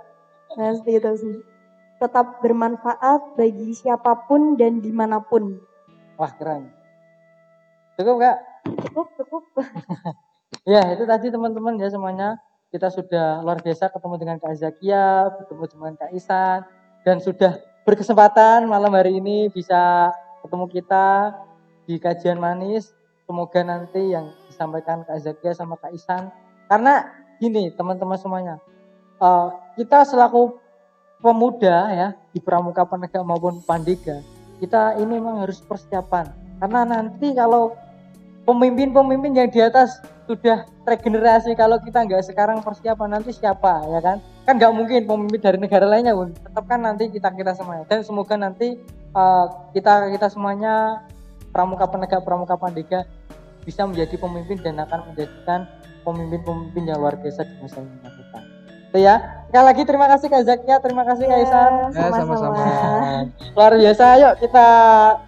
Nah 0.56 0.72
seperti 0.78 0.92
itu 1.02 1.12
sih. 1.20 1.38
Tetap 2.00 2.40
bermanfaat 2.46 3.36
bagi 3.36 3.74
siapa 3.74 4.28
pun 4.30 4.56
dan 4.56 4.80
di 4.80 4.94
mana 4.94 5.18
pun. 5.20 5.58
Wah 6.16 6.32
keren. 6.38 6.70
Cukup 7.98 8.16
kak? 8.22 8.38
Cukup, 8.90 9.08
cukup. 9.18 9.44
Ya 10.64 10.96
itu 10.96 11.04
tadi 11.04 11.28
teman-teman 11.28 11.76
ya 11.76 11.92
semuanya. 11.92 12.40
Kita 12.74 12.90
sudah 12.90 13.46
luar 13.46 13.62
biasa 13.62 13.94
ketemu 13.94 14.16
dengan 14.18 14.38
Kak 14.42 14.58
Zakia, 14.58 15.30
bertemu 15.30 15.64
dengan 15.70 15.94
Kak 15.94 16.10
Isan. 16.18 16.66
Dan 17.06 17.22
sudah 17.22 17.62
berkesempatan 17.86 18.66
malam 18.66 18.90
hari 18.98 19.22
ini 19.22 19.46
bisa 19.54 20.10
ketemu 20.42 20.66
kita 20.74 21.38
di 21.86 22.02
kajian 22.02 22.42
manis. 22.42 22.90
Semoga 23.30 23.62
nanti 23.62 24.18
yang 24.18 24.34
disampaikan 24.50 25.06
Kak 25.06 25.22
Zakia 25.22 25.54
sama 25.54 25.78
Kak 25.78 25.94
Isan. 25.94 26.34
Karena 26.66 27.14
gini 27.38 27.70
teman-teman 27.78 28.18
semuanya. 28.18 28.58
eh, 29.22 29.48
kita 29.78 30.10
selaku 30.10 30.58
pemuda 31.22 31.78
ya 31.94 32.08
di 32.34 32.42
pramuka 32.42 32.84
penegak 32.84 33.24
maupun 33.24 33.64
pandega 33.64 34.20
kita 34.60 35.00
ini 35.00 35.20
memang 35.20 35.48
harus 35.48 35.64
persiapan 35.64 36.28
karena 36.60 36.82
nanti 36.84 37.32
kalau 37.32 37.76
pemimpin-pemimpin 38.44 39.32
yang 39.36 39.50
di 39.50 39.60
atas 39.64 40.04
sudah 40.28 40.64
regenerasi 40.88 41.56
kalau 41.56 41.80
kita 41.84 42.04
nggak 42.08 42.24
sekarang 42.24 42.64
persiapan 42.64 43.20
nanti 43.20 43.36
siapa 43.36 43.84
ya 43.92 44.00
kan 44.00 44.18
kan 44.48 44.56
nggak 44.56 44.72
mungkin 44.72 45.04
pemimpin 45.04 45.40
dari 45.40 45.60
negara 45.60 45.84
lainnya 45.84 46.16
pun 46.16 46.32
tetap 46.32 46.64
kan 46.68 46.80
nanti 46.80 47.12
kita 47.12 47.32
kita 47.36 47.52
semuanya 47.56 47.84
dan 47.92 48.04
semoga 48.08 48.36
nanti 48.40 48.80
eh, 49.16 49.46
kita 49.76 50.16
kita 50.16 50.28
semuanya 50.32 51.04
pramuka 51.52 51.88
penegak 51.92 52.24
pramuka 52.24 52.56
pandega 52.56 53.04
bisa 53.64 53.88
menjadi 53.88 54.16
pemimpin 54.20 54.60
dan 54.60 54.80
akan 54.80 55.12
menjadikan 55.12 55.68
pemimpin-pemimpin 56.04 56.84
yang 56.84 57.00
luar 57.00 57.16
biasa 57.16 57.48
di 57.48 57.56
masa 57.64 57.80
yang 57.80 57.96
akan 58.04 58.12
datang. 58.20 58.46
Itu 58.92 58.98
ya. 59.00 59.16
Sekali 59.54 59.70
lagi 59.70 59.86
terima 59.86 60.10
kasih 60.10 60.28
Kak 60.34 60.44
Zakia, 60.50 60.82
terima 60.82 61.06
kasih 61.06 61.30
Kak 61.30 61.40
Isan. 61.46 61.72
Ya, 61.94 62.10
sama-sama. 62.10 62.66
Luar 63.54 63.78
biasa. 63.78 64.06
Yuk 64.18 64.34
kita 64.42 64.68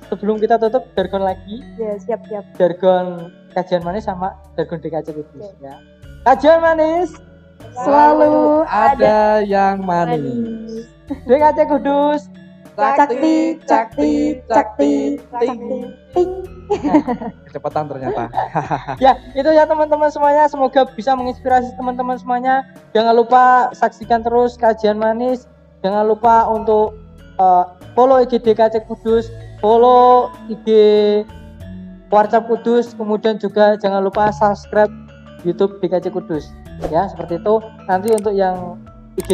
sebelum 0.10 0.42
kita 0.42 0.58
tutup 0.58 0.82
jargon 0.98 1.22
lagi, 1.22 1.62
Ya 1.78 1.94
siap-siap. 1.94 2.58
jargon 2.58 3.30
kajian 3.54 3.86
manis 3.86 4.02
sama 4.02 4.34
jargon 4.58 4.82
DKC 4.82 5.14
Kudus 5.14 5.54
ya. 5.62 5.78
Kajian 6.26 6.58
manis 6.58 7.14
Selalu 7.78 8.66
Ada 8.66 9.46
yang 9.46 9.86
manis. 9.86 10.18
manis. 10.18 10.74
DKC 11.30 11.58
Kudus. 11.70 12.26
Cakti, 12.76 13.56
cakti, 13.64 14.44
cakti, 14.52 14.94
cakti, 15.32 15.52
ting. 16.12 16.32
Kecepatan 17.48 17.88
ternyata. 17.88 18.28
Ya, 19.04 19.16
itu 19.32 19.48
ya 19.48 19.64
teman-teman 19.64 20.12
semuanya. 20.12 20.52
Semoga 20.52 20.84
bisa 20.92 21.16
menginspirasi 21.16 21.72
teman-teman 21.80 22.20
semuanya. 22.20 22.68
Jangan 22.92 23.16
lupa 23.16 23.72
saksikan 23.72 24.28
terus 24.28 24.60
kajian 24.60 25.00
manis. 25.00 25.48
Jangan 25.88 26.04
lupa 26.04 26.52
untuk 26.52 27.00
eh, 27.40 27.66
follow 27.96 28.20
IG 28.20 28.44
DKC 28.44 28.84
Kudus, 28.92 29.32
follow 29.64 30.34
IG 30.52 30.68
WhatsApp 32.12 32.48
Kudus, 32.52 32.92
kemudian 32.96 33.40
juga 33.40 33.80
jangan 33.80 34.04
lupa 34.04 34.36
subscribe 34.36 34.92
YouTube 35.48 35.80
DKC 35.80 36.12
Kudus. 36.12 36.52
Ya, 36.92 37.08
seperti 37.08 37.40
itu. 37.40 37.56
Nanti 37.88 38.12
untuk 38.12 38.36
yang 38.36 38.84
IG 39.15 39.30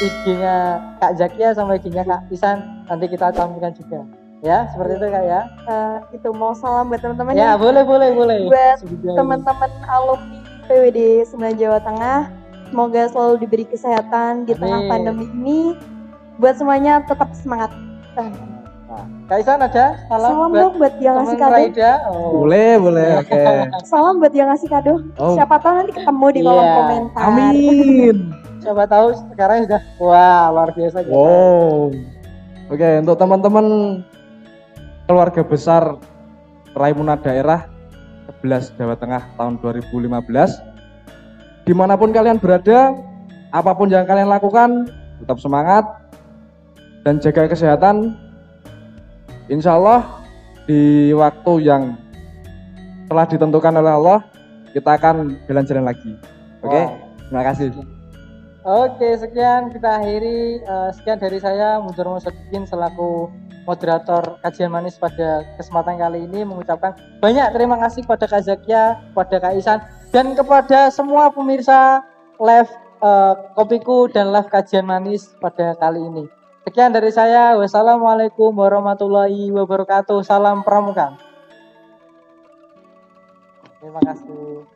IG-nya 0.00 0.54
Kak 0.96 1.12
Zakia 1.20 1.52
sama 1.52 1.76
IG-nya 1.76 2.02
Kak 2.02 2.24
Isan 2.30 2.56
nanti 2.88 3.04
kita 3.04 3.28
tampilkan 3.30 3.72
juga. 3.74 4.00
Ya, 4.40 4.64
seperti 4.68 4.96
itu 4.96 5.06
Kak 5.06 5.24
ya. 5.24 5.40
Eh, 5.66 5.96
itu 6.14 6.28
mau 6.32 6.52
salam 6.52 6.88
buat 6.88 7.00
teman-teman 7.00 7.36
Ya, 7.36 7.52
ya. 7.52 7.52
boleh 7.56 7.84
boleh 7.84 8.08
boleh. 8.12 8.36
Buat 8.48 8.78
Sudah. 8.80 9.14
teman-teman 9.14 9.70
alumni 9.86 10.38
PWD 10.66 10.98
9 11.28 11.60
Jawa 11.60 11.78
Tengah. 11.80 12.20
Semoga 12.66 13.02
selalu 13.06 13.34
diberi 13.38 13.64
kesehatan 13.64 14.44
di 14.44 14.52
tengah 14.56 14.82
Amin. 14.82 14.90
pandemi 14.90 15.26
ini. 15.30 15.60
Buat 16.36 16.56
semuanya 16.56 17.04
tetap 17.04 17.32
semangat. 17.32 17.70
Nah, 18.16 18.32
Kak 19.26 19.36
Isan 19.36 19.60
ada 19.60 19.98
salam, 20.06 20.30
Salam 20.32 20.48
buat 20.48 20.60
dong 20.62 20.74
buat 20.78 20.94
yang 20.96 21.14
ngasih 21.18 21.36
kado. 21.36 21.52
Raida. 21.52 21.92
Oh. 22.08 22.30
Boleh, 22.40 22.70
boleh. 22.78 23.08
Oke. 23.20 23.40
Salam 23.84 24.14
buat 24.16 24.32
yang 24.32 24.48
ngasih 24.48 24.68
kado. 24.68 24.94
Oh, 25.20 25.36
Siapa 25.36 25.60
tahu 25.60 25.74
nanti 25.76 25.92
ketemu 25.92 26.26
di 26.30 26.40
kolom 26.40 26.64
Iya. 26.64 26.74
komentar. 26.74 27.22
amin. 27.22 28.16
Siapa 28.66 28.82
tahu 28.90 29.14
sekarang 29.30 29.62
sudah 29.70 29.82
wah 30.02 30.50
luar 30.50 30.74
biasa. 30.74 31.06
Wow. 31.06 31.94
Oke, 32.66 32.88
untuk 32.98 33.14
teman-teman 33.14 33.66
keluarga 35.06 35.46
besar 35.46 35.94
Raimuna 36.74 37.14
Daerah 37.14 37.70
11 38.42 38.74
Jawa 38.74 38.98
Tengah 38.98 39.22
tahun 39.38 39.62
2015, 39.62 40.58
di 41.62 41.70
mana 41.78 41.94
pun 41.94 42.10
kalian 42.10 42.42
berada, 42.42 42.90
apa 43.54 43.70
pun 43.70 43.86
yang 43.86 44.02
kalian 44.02 44.26
lakukan, 44.26 44.90
tetap 45.22 45.38
semangat 45.38 45.86
dan 47.06 47.22
jaga 47.22 47.46
kesehatan. 47.46 48.18
Insya 49.46 49.78
Allah 49.78 50.26
di 50.66 51.14
waktu 51.14 51.70
yang 51.70 51.94
telah 53.06 53.30
ditentukan 53.30 53.78
oleh 53.78 53.94
Allah, 53.94 54.18
kita 54.74 54.90
akan 54.98 55.38
jalan-jalan 55.46 55.86
lagi. 55.86 56.18
Oke, 56.66 56.82
Wow. 56.82 56.98
terima 57.30 57.42
kasih. 57.46 57.95
Oke, 58.66 59.14
sekian 59.14 59.70
kita 59.70 60.02
akhiri. 60.02 60.58
Eh, 60.58 60.90
sekian 60.98 61.22
dari 61.22 61.38
saya, 61.38 61.78
Mundur 61.78 62.10
Musadikin 62.10 62.66
selaku 62.66 63.30
moderator 63.62 64.42
kajian 64.42 64.74
manis 64.74 64.98
pada 64.98 65.46
kesempatan 65.54 65.98
kali 65.98 66.26
ini 66.26 66.46
mengucapkan 66.46 66.94
banyak 67.18 67.50
terima 67.50 67.78
kasih 67.82 68.06
kepada 68.06 68.26
Kak 68.26 68.42
Zakia, 68.46 68.98
kepada 69.10 69.36
Kak 69.42 69.54
Isan, 69.58 69.78
dan 70.10 70.34
kepada 70.34 70.90
semua 70.90 71.30
pemirsa 71.30 72.02
live 72.42 72.70
eh, 73.06 73.34
kopiku 73.54 74.10
dan 74.10 74.34
live 74.34 74.50
kajian 74.50 74.82
manis 74.82 75.30
pada 75.38 75.78
kali 75.78 76.02
ini. 76.02 76.26
Sekian 76.66 76.90
dari 76.90 77.14
saya. 77.14 77.54
Wassalamualaikum 77.54 78.50
warahmatullahi 78.50 79.54
wabarakatuh. 79.54 80.26
Salam 80.26 80.66
pramuka. 80.66 81.14
Terima 83.78 84.02
kasih. 84.02 84.75